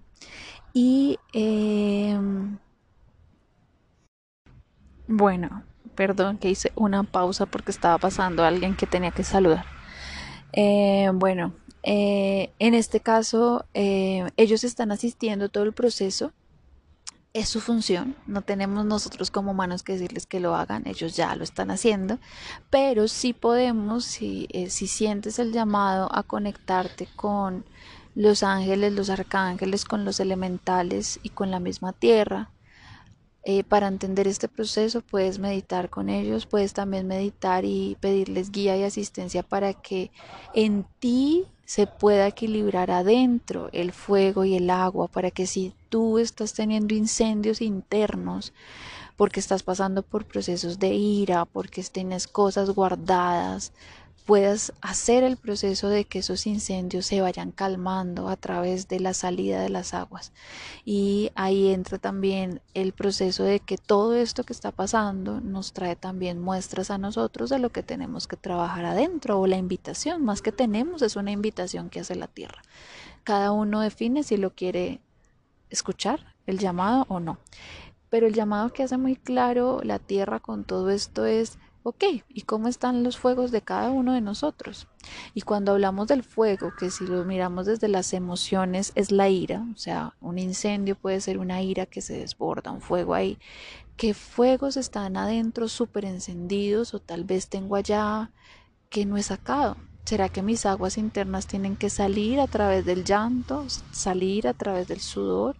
Y 0.73 1.17
em, 1.33 2.57
bueno, 5.07 5.63
perdón 5.95 6.37
que 6.37 6.49
hice 6.49 6.71
una 6.75 7.03
pausa 7.03 7.45
porque 7.45 7.71
estaba 7.71 7.97
pasando 7.97 8.43
alguien 8.43 8.75
que 8.75 8.85
tenía 8.85 9.11
que 9.11 9.23
saludar. 9.23 9.65
Eh, 10.53 11.09
bueno, 11.13 11.53
eh, 11.83 12.51
en 12.59 12.73
este 12.73 12.99
caso, 12.99 13.65
eh, 13.73 14.29
ellos 14.37 14.63
están 14.63 14.91
asistiendo 14.91 15.49
todo 15.49 15.63
el 15.63 15.73
proceso. 15.73 16.33
Es 17.31 17.47
su 17.47 17.61
función, 17.61 18.15
no 18.25 18.41
tenemos 18.41 18.85
nosotros 18.85 19.29
como 19.29 19.51
humanos 19.51 19.83
que 19.83 19.93
decirles 19.93 20.25
que 20.25 20.39
lo 20.39 20.55
hagan, 20.55 20.87
ellos 20.87 21.15
ya 21.15 21.35
lo 21.35 21.43
están 21.43 21.69
haciendo, 21.69 22.17
pero 22.71 23.07
sí 23.07 23.33
podemos, 23.33 24.03
si, 24.03 24.47
eh, 24.49 24.71
si 24.71 24.87
sientes 24.87 25.37
el 25.37 25.53
llamado 25.53 26.09
a 26.11 26.23
conectarte 26.23 27.07
con 27.15 27.65
los 28.15 28.41
ángeles, 28.41 28.93
los 28.93 29.11
arcángeles, 29.11 29.85
con 29.85 30.05
los 30.05 30.19
elementales 30.19 31.19
y 31.21 31.29
con 31.29 31.51
la 31.51 31.59
misma 31.59 31.93
tierra, 31.93 32.49
para 33.67 33.87
entender 33.87 34.27
este 34.27 34.47
proceso 34.47 35.01
puedes 35.01 35.39
meditar 35.39 35.89
con 35.89 36.09
ellos, 36.09 36.45
puedes 36.45 36.73
también 36.73 37.07
meditar 37.07 37.65
y 37.65 37.97
pedirles 37.99 38.51
guía 38.51 38.77
y 38.77 38.83
asistencia 38.83 39.41
para 39.41 39.73
que 39.73 40.11
en 40.53 40.85
ti 40.99 41.47
se 41.69 41.85
pueda 41.85 42.25
equilibrar 42.25 42.89
adentro 42.89 43.69
el 43.73 43.91
fuego 43.91 44.43
y 44.43 44.55
el 44.55 44.71
agua 44.71 45.07
para 45.07 45.29
que 45.29 45.45
si 45.45 45.75
tú 45.89 46.17
estás 46.17 46.55
teniendo 46.55 46.95
incendios 46.95 47.61
internos, 47.61 48.53
porque 49.15 49.39
estás 49.39 49.61
pasando 49.61 50.01
por 50.01 50.25
procesos 50.25 50.79
de 50.79 50.95
ira, 50.95 51.45
porque 51.45 51.83
tienes 51.83 52.25
cosas 52.25 52.71
guardadas, 52.71 53.71
puedas 54.29 54.73
hacer 54.81 55.23
el 55.23 55.37
proceso 55.37 55.89
de 55.89 56.05
que 56.05 56.19
esos 56.19 56.45
incendios 56.45 57.07
se 57.07 57.19
vayan 57.19 57.51
calmando 57.51 58.29
a 58.29 58.35
través 58.35 58.87
de 58.87 58.99
la 58.99 59.15
salida 59.15 59.59
de 59.59 59.69
las 59.69 59.95
aguas. 59.95 60.33
Y 60.85 61.31
ahí 61.33 61.69
entra 61.69 61.97
también 61.97 62.61
el 62.75 62.93
proceso 62.93 63.43
de 63.43 63.59
que 63.59 63.79
todo 63.79 64.13
esto 64.13 64.43
que 64.43 64.53
está 64.53 64.71
pasando 64.71 65.41
nos 65.41 65.73
trae 65.73 65.95
también 65.95 66.39
muestras 66.39 66.91
a 66.91 66.99
nosotros 66.99 67.49
de 67.49 67.57
lo 67.57 67.71
que 67.71 67.81
tenemos 67.81 68.27
que 68.27 68.37
trabajar 68.37 68.85
adentro 68.85 69.39
o 69.39 69.47
la 69.47 69.57
invitación, 69.57 70.23
más 70.23 70.43
que 70.43 70.51
tenemos 70.51 71.01
es 71.01 71.15
una 71.15 71.31
invitación 71.31 71.89
que 71.89 72.01
hace 72.01 72.13
la 72.13 72.27
tierra. 72.27 72.61
Cada 73.23 73.51
uno 73.51 73.81
define 73.81 74.21
si 74.21 74.37
lo 74.37 74.51
quiere 74.51 74.99
escuchar, 75.71 76.35
el 76.45 76.59
llamado 76.59 77.07
o 77.09 77.19
no. 77.19 77.39
Pero 78.11 78.27
el 78.27 78.35
llamado 78.35 78.73
que 78.73 78.83
hace 78.83 78.97
muy 78.97 79.15
claro 79.15 79.81
la 79.83 79.97
tierra 79.97 80.39
con 80.39 80.65
todo 80.65 80.91
esto 80.91 81.25
es 81.25 81.57
Ok, 81.81 82.03
¿y 82.27 82.41
cómo 82.41 82.67
están 82.67 83.03
los 83.03 83.17
fuegos 83.17 83.51
de 83.51 83.61
cada 83.61 83.89
uno 83.91 84.13
de 84.13 84.19
nosotros? 84.19 84.87
Y 85.33 85.41
cuando 85.41 85.71
hablamos 85.71 86.07
del 86.07 86.23
fuego, 86.23 86.73
que 86.77 86.89
si 86.91 87.05
lo 87.05 87.23
miramos 87.23 87.65
desde 87.67 87.87
las 87.87 88.13
emociones 88.13 88.91
es 88.95 89.11
la 89.11 89.29
ira, 89.29 89.65
o 89.73 89.77
sea, 89.77 90.13
un 90.19 90.37
incendio 90.39 90.95
puede 90.95 91.21
ser 91.21 91.37
una 91.37 91.61
ira 91.61 91.85
que 91.85 92.01
se 92.01 92.17
desborda, 92.17 92.71
un 92.71 92.81
fuego 92.81 93.13
ahí. 93.13 93.39
¿Qué 93.95 94.13
fuegos 94.13 94.75
están 94.77 95.15
adentro 95.15 95.69
súper 95.69 96.03
encendidos 96.05 96.93
o 96.93 96.99
tal 96.99 97.23
vez 97.23 97.47
tengo 97.49 97.75
allá 97.77 98.31
que 98.89 99.05
no 99.05 99.15
he 99.17 99.23
sacado? 99.23 99.77
¿Será 100.09 100.27
que 100.27 100.41
mis 100.41 100.65
aguas 100.65 100.97
internas 100.97 101.45
tienen 101.45 101.75
que 101.75 101.91
salir 101.91 102.39
a 102.39 102.47
través 102.47 102.83
del 102.83 103.03
llanto, 103.03 103.67
salir 103.91 104.47
a 104.47 104.55
través 104.55 104.87
del 104.87 105.01
sudor? 105.01 105.55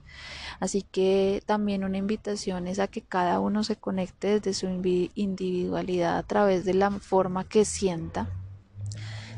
Así 0.60 0.82
que 0.82 1.44
también 1.46 1.84
una 1.84 2.00
invitación 2.00 2.66
es 2.66 2.80
a 2.80 2.88
que 2.88 3.04
cada 3.04 3.40
uno 3.42 3.64
se 3.64 3.76
conecte 3.76 4.40
desde 4.40 4.56
su 4.56 4.66
individualidad 4.66 6.18
a 6.18 6.24
través 6.24 6.66
de 6.66 6.74
la 6.74 6.90
forma 6.90 7.44
que 7.44 7.64
sienta, 7.64 8.28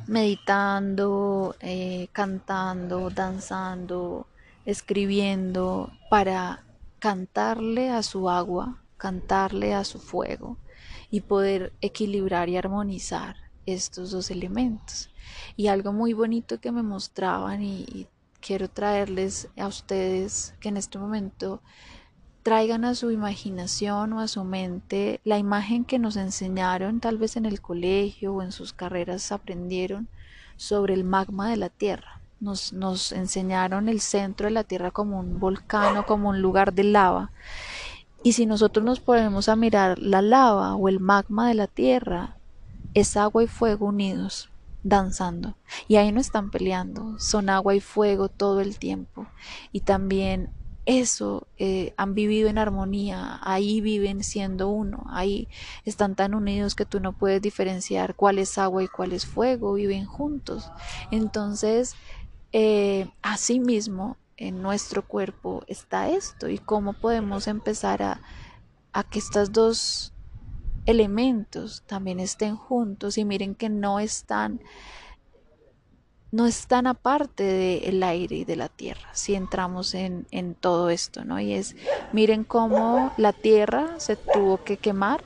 meditando, 0.07 1.57
eh, 1.59 2.07
cantando, 2.13 3.09
danzando, 3.09 4.27
escribiendo, 4.65 5.91
para 6.09 6.63
cantarle 6.99 7.89
a 7.89 8.01
su 8.01 8.29
agua, 8.29 8.81
cantarle 8.95 9.75
a 9.75 9.83
su 9.83 9.99
fuego 9.99 10.55
y 11.09 11.19
poder 11.19 11.73
equilibrar 11.81 12.47
y 12.47 12.55
armonizar 12.55 13.40
estos 13.65 14.11
dos 14.11 14.31
elementos. 14.31 15.09
Y 15.55 15.67
algo 15.67 15.93
muy 15.93 16.13
bonito 16.13 16.59
que 16.59 16.71
me 16.71 16.83
mostraban 16.83 17.61
y 17.63 18.07
quiero 18.41 18.69
traerles 18.69 19.47
a 19.57 19.67
ustedes 19.67 20.55
que 20.59 20.69
en 20.69 20.77
este 20.77 20.97
momento 20.97 21.61
traigan 22.43 22.85
a 22.85 22.95
su 22.95 23.11
imaginación 23.11 24.13
o 24.13 24.19
a 24.19 24.27
su 24.27 24.43
mente 24.43 25.21
la 25.23 25.37
imagen 25.37 25.85
que 25.85 25.99
nos 25.99 26.15
enseñaron 26.15 26.99
tal 26.99 27.17
vez 27.17 27.37
en 27.37 27.45
el 27.45 27.61
colegio 27.61 28.33
o 28.33 28.41
en 28.41 28.51
sus 28.51 28.73
carreras 28.73 29.31
aprendieron 29.31 30.07
sobre 30.57 30.93
el 30.95 31.03
magma 31.03 31.49
de 31.49 31.57
la 31.57 31.69
Tierra. 31.69 32.19
Nos, 32.39 32.73
nos 32.73 33.11
enseñaron 33.11 33.87
el 33.87 34.01
centro 34.01 34.47
de 34.47 34.51
la 34.51 34.63
Tierra 34.63 34.89
como 34.89 35.19
un 35.19 35.39
volcán 35.39 36.03
como 36.03 36.29
un 36.29 36.41
lugar 36.41 36.73
de 36.73 36.83
lava. 36.83 37.31
Y 38.23 38.33
si 38.33 38.45
nosotros 38.45 38.83
nos 38.83 38.99
ponemos 38.99 39.47
a 39.49 39.55
mirar 39.55 39.99
la 39.99 40.21
lava 40.21 40.75
o 40.75 40.89
el 40.89 40.99
magma 40.99 41.47
de 41.47 41.55
la 41.55 41.67
Tierra, 41.67 42.37
es 42.93 43.17
agua 43.17 43.43
y 43.43 43.47
fuego 43.47 43.87
unidos 43.87 44.49
danzando. 44.83 45.55
Y 45.87 45.97
ahí 45.97 46.11
no 46.11 46.19
están 46.19 46.49
peleando, 46.49 47.19
son 47.19 47.49
agua 47.49 47.75
y 47.75 47.79
fuego 47.79 48.29
todo 48.29 48.61
el 48.61 48.79
tiempo. 48.79 49.27
Y 49.71 49.81
también 49.81 50.49
eso 50.85 51.47
eh, 51.57 51.93
han 51.97 52.15
vivido 52.15 52.49
en 52.49 52.57
armonía, 52.57 53.39
ahí 53.43 53.81
viven 53.81 54.23
siendo 54.23 54.69
uno, 54.69 55.05
ahí 55.09 55.47
están 55.85 56.15
tan 56.15 56.33
unidos 56.33 56.73
que 56.73 56.85
tú 56.85 56.99
no 56.99 57.13
puedes 57.13 57.41
diferenciar 57.41 58.15
cuál 58.15 58.39
es 58.39 58.57
agua 58.57 58.83
y 58.83 58.87
cuál 58.87 59.13
es 59.13 59.25
fuego, 59.25 59.73
viven 59.73 60.05
juntos. 60.05 60.71
Entonces, 61.11 61.95
eh, 62.51 63.09
asimismo, 63.21 64.17
en 64.37 64.63
nuestro 64.63 65.07
cuerpo 65.07 65.63
está 65.67 66.09
esto 66.09 66.49
y 66.49 66.57
cómo 66.57 66.93
podemos 66.93 67.47
empezar 67.47 68.01
a, 68.01 68.21
a 68.91 69.03
que 69.03 69.19
estos 69.19 69.51
dos 69.51 70.10
elementos 70.85 71.83
también 71.85 72.19
estén 72.19 72.55
juntos 72.55 73.17
y 73.17 73.25
miren 73.25 73.55
que 73.55 73.69
no 73.69 73.99
están 73.99 74.61
no 76.31 76.45
están 76.47 76.87
aparte 76.87 77.43
del 77.43 78.01
aire 78.03 78.37
y 78.37 78.45
de 78.45 78.55
la 78.55 78.69
tierra, 78.69 79.09
si 79.13 79.35
entramos 79.35 79.93
en, 79.93 80.25
en, 80.31 80.55
todo 80.55 80.89
esto, 80.89 81.25
¿no? 81.25 81.41
Y 81.41 81.51
es, 81.53 81.75
miren 82.13 82.45
cómo 82.45 83.11
la 83.17 83.33
tierra 83.33 83.99
se 83.99 84.15
tuvo 84.15 84.63
que 84.63 84.77
quemar 84.77 85.25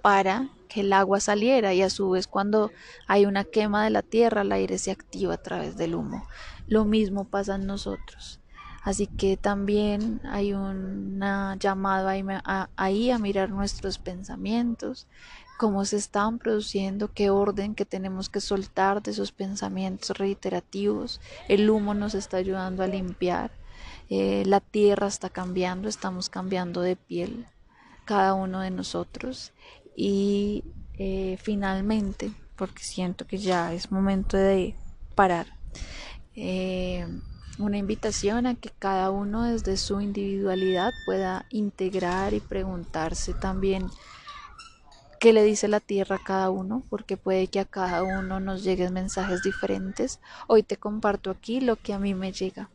para 0.00 0.48
que 0.68 0.82
el 0.82 0.92
agua 0.92 1.18
saliera 1.18 1.74
y 1.74 1.82
a 1.82 1.90
su 1.90 2.10
vez 2.10 2.28
cuando 2.28 2.70
hay 3.08 3.26
una 3.26 3.44
quema 3.44 3.82
de 3.82 3.90
la 3.90 4.02
tierra 4.02 4.42
el 4.42 4.52
aire 4.52 4.78
se 4.78 4.92
activa 4.92 5.34
a 5.34 5.42
través 5.42 5.76
del 5.76 5.96
humo. 5.96 6.26
Lo 6.68 6.84
mismo 6.84 7.24
pasa 7.24 7.56
en 7.56 7.66
nosotros. 7.66 8.39
Así 8.82 9.06
que 9.06 9.36
también 9.36 10.20
hay 10.24 10.54
un 10.54 11.20
llamado 11.58 12.08
ahí 12.08 13.10
a, 13.10 13.18
mirar 13.18 13.50
nuestros 13.50 13.98
pensamientos, 13.98 15.06
cómo 15.58 15.84
se 15.84 15.98
están 15.98 16.38
produciendo, 16.38 17.12
qué 17.12 17.28
orden 17.28 17.74
que 17.74 17.84
tenemos 17.84 18.30
que 18.30 18.40
soltar 18.40 19.02
de 19.02 19.10
esos 19.10 19.32
pensamientos 19.32 20.16
reiterativos. 20.16 21.20
El 21.48 21.68
humo 21.68 21.92
nos 21.92 22.14
está 22.14 22.38
ayudando 22.38 22.82
a 22.82 22.86
limpiar. 22.86 23.50
Eh, 24.08 24.44
la 24.46 24.60
tierra 24.60 25.06
está 25.06 25.28
cambiando, 25.28 25.88
estamos 25.88 26.30
cambiando 26.30 26.80
de 26.80 26.96
piel, 26.96 27.46
cada 28.06 28.32
uno 28.32 28.60
de 28.60 28.70
nosotros. 28.70 29.52
Y 29.94 30.64
eh, 30.94 31.36
finalmente, 31.42 32.32
porque 32.56 32.82
siento 32.82 33.26
que 33.26 33.36
ya 33.36 33.74
es 33.74 33.92
momento 33.92 34.38
de 34.38 34.74
parar, 35.14 35.46
eh, 36.34 37.06
una 37.60 37.78
invitación 37.78 38.46
a 38.46 38.54
que 38.54 38.70
cada 38.78 39.10
uno 39.10 39.44
desde 39.44 39.76
su 39.76 40.00
individualidad 40.00 40.92
pueda 41.06 41.46
integrar 41.50 42.34
y 42.34 42.40
preguntarse 42.40 43.34
también 43.34 43.88
qué 45.20 45.32
le 45.32 45.44
dice 45.44 45.68
la 45.68 45.80
tierra 45.80 46.16
a 46.16 46.24
cada 46.24 46.50
uno, 46.50 46.82
porque 46.88 47.16
puede 47.16 47.46
que 47.48 47.60
a 47.60 47.64
cada 47.64 48.02
uno 48.02 48.40
nos 48.40 48.64
lleguen 48.64 48.94
mensajes 48.94 49.42
diferentes. 49.42 50.18
Hoy 50.46 50.62
te 50.62 50.78
comparto 50.78 51.30
aquí 51.30 51.60
lo 51.60 51.76
que 51.76 51.92
a 51.92 51.98
mí 51.98 52.14
me 52.14 52.32
llega 52.32 52.70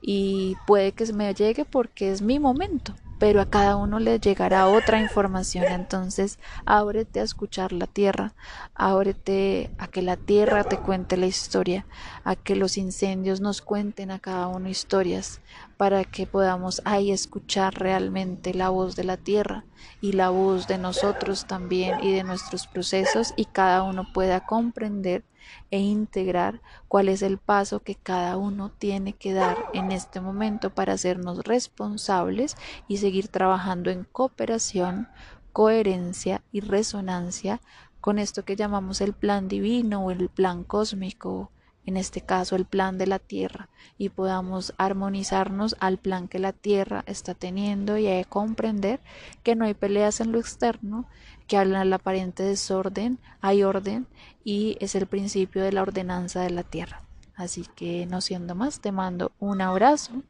y 0.00 0.56
puede 0.66 0.92
que 0.92 1.12
me 1.12 1.34
llegue 1.34 1.64
porque 1.64 2.10
es 2.12 2.22
mi 2.22 2.38
momento 2.38 2.94
pero 3.18 3.40
a 3.40 3.46
cada 3.46 3.76
uno 3.76 3.98
le 3.98 4.18
llegará 4.18 4.68
otra 4.68 5.00
información. 5.00 5.64
Entonces, 5.64 6.38
ábrete 6.64 7.20
a 7.20 7.24
escuchar 7.24 7.72
la 7.72 7.86
tierra, 7.86 8.34
ábrete 8.74 9.70
a 9.78 9.88
que 9.88 10.02
la 10.02 10.16
tierra 10.16 10.64
te 10.64 10.78
cuente 10.78 11.16
la 11.16 11.26
historia, 11.26 11.86
a 12.24 12.36
que 12.36 12.56
los 12.56 12.78
incendios 12.78 13.40
nos 13.40 13.62
cuenten 13.62 14.10
a 14.10 14.18
cada 14.18 14.48
uno 14.48 14.68
historias, 14.68 15.40
para 15.76 16.04
que 16.04 16.26
podamos 16.26 16.82
ahí 16.84 17.10
escuchar 17.12 17.74
realmente 17.74 18.54
la 18.54 18.68
voz 18.68 18.96
de 18.96 19.04
la 19.04 19.16
tierra 19.16 19.64
y 20.00 20.12
la 20.12 20.30
voz 20.30 20.66
de 20.66 20.78
nosotros 20.78 21.46
también 21.46 22.02
y 22.02 22.12
de 22.12 22.24
nuestros 22.24 22.66
procesos 22.66 23.32
y 23.36 23.44
cada 23.46 23.82
uno 23.82 24.06
pueda 24.12 24.40
comprender 24.46 25.24
e 25.70 25.78
integrar 25.78 26.60
cuál 26.88 27.08
es 27.08 27.22
el 27.22 27.38
paso 27.38 27.80
que 27.80 27.94
cada 27.94 28.36
uno 28.36 28.70
tiene 28.70 29.12
que 29.12 29.32
dar 29.32 29.56
en 29.74 29.92
este 29.92 30.20
momento 30.20 30.70
para 30.70 30.94
hacernos 30.94 31.44
responsables 31.44 32.56
y 32.88 32.98
seguir 32.98 33.28
trabajando 33.28 33.90
en 33.90 34.04
cooperación, 34.04 35.08
coherencia 35.52 36.42
y 36.52 36.60
resonancia 36.60 37.60
con 38.00 38.18
esto 38.18 38.44
que 38.44 38.56
llamamos 38.56 39.00
el 39.00 39.12
plan 39.12 39.48
divino 39.48 40.04
o 40.04 40.10
el 40.10 40.28
plan 40.28 40.64
cósmico 40.64 41.50
en 41.88 41.96
este 41.96 42.20
caso 42.20 42.54
el 42.54 42.66
plan 42.66 42.98
de 42.98 43.06
la 43.06 43.18
Tierra, 43.18 43.70
y 43.96 44.10
podamos 44.10 44.74
armonizarnos 44.76 45.74
al 45.80 45.96
plan 45.96 46.28
que 46.28 46.38
la 46.38 46.52
Tierra 46.52 47.02
está 47.06 47.32
teniendo 47.32 47.96
y 47.96 48.06
a 48.08 48.22
comprender 48.24 49.00
que 49.42 49.56
no 49.56 49.64
hay 49.64 49.72
peleas 49.72 50.20
en 50.20 50.30
lo 50.30 50.38
externo, 50.38 51.06
que 51.48 51.56
al 51.56 51.92
aparente 51.92 52.44
desorden 52.44 53.18
hay 53.40 53.64
orden 53.64 54.06
y 54.44 54.76
es 54.80 54.94
el 54.94 55.06
principio 55.06 55.64
de 55.64 55.72
la 55.72 55.82
ordenanza 55.82 56.42
de 56.42 56.50
la 56.50 56.62
Tierra. 56.62 57.02
Así 57.34 57.66
que 57.74 58.06
no 58.06 58.20
siendo 58.20 58.54
más, 58.54 58.80
te 58.80 58.92
mando 58.92 59.32
un 59.40 59.60
abrazo 59.60 60.22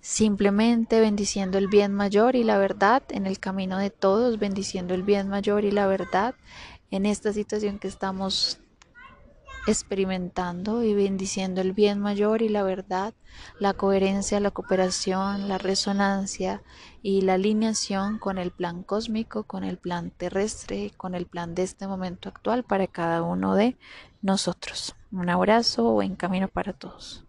simplemente 0.00 1.00
bendiciendo 1.00 1.56
el 1.56 1.68
bien 1.68 1.94
mayor 1.94 2.36
y 2.36 2.44
la 2.44 2.58
verdad 2.58 3.02
en 3.08 3.26
el 3.26 3.38
camino 3.38 3.78
de 3.78 3.88
todos, 3.88 4.38
bendiciendo 4.38 4.92
el 4.92 5.02
bien 5.02 5.28
mayor 5.28 5.64
y 5.64 5.70
la 5.70 5.86
verdad 5.86 6.34
en 6.90 7.06
esta 7.06 7.32
situación 7.32 7.78
que 7.78 7.88
estamos 7.88 8.60
experimentando 9.66 10.82
y 10.82 10.94
bendiciendo 10.94 11.60
el 11.60 11.72
bien 11.72 12.00
mayor 12.00 12.42
y 12.42 12.48
la 12.48 12.62
verdad, 12.62 13.14
la 13.58 13.72
coherencia, 13.72 14.40
la 14.40 14.50
cooperación, 14.50 15.48
la 15.48 15.58
resonancia 15.58 16.62
y 17.02 17.22
la 17.22 17.34
alineación 17.34 18.18
con 18.18 18.38
el 18.38 18.50
plan 18.50 18.82
cósmico, 18.82 19.44
con 19.44 19.64
el 19.64 19.78
plan 19.78 20.10
terrestre, 20.10 20.92
con 20.96 21.14
el 21.14 21.26
plan 21.26 21.54
de 21.54 21.62
este 21.62 21.86
momento 21.86 22.28
actual 22.28 22.64
para 22.64 22.86
cada 22.86 23.22
uno 23.22 23.54
de 23.54 23.76
nosotros. 24.22 24.94
Un 25.12 25.30
abrazo, 25.30 25.92
buen 25.92 26.16
camino 26.16 26.48
para 26.48 26.72
todos. 26.72 27.23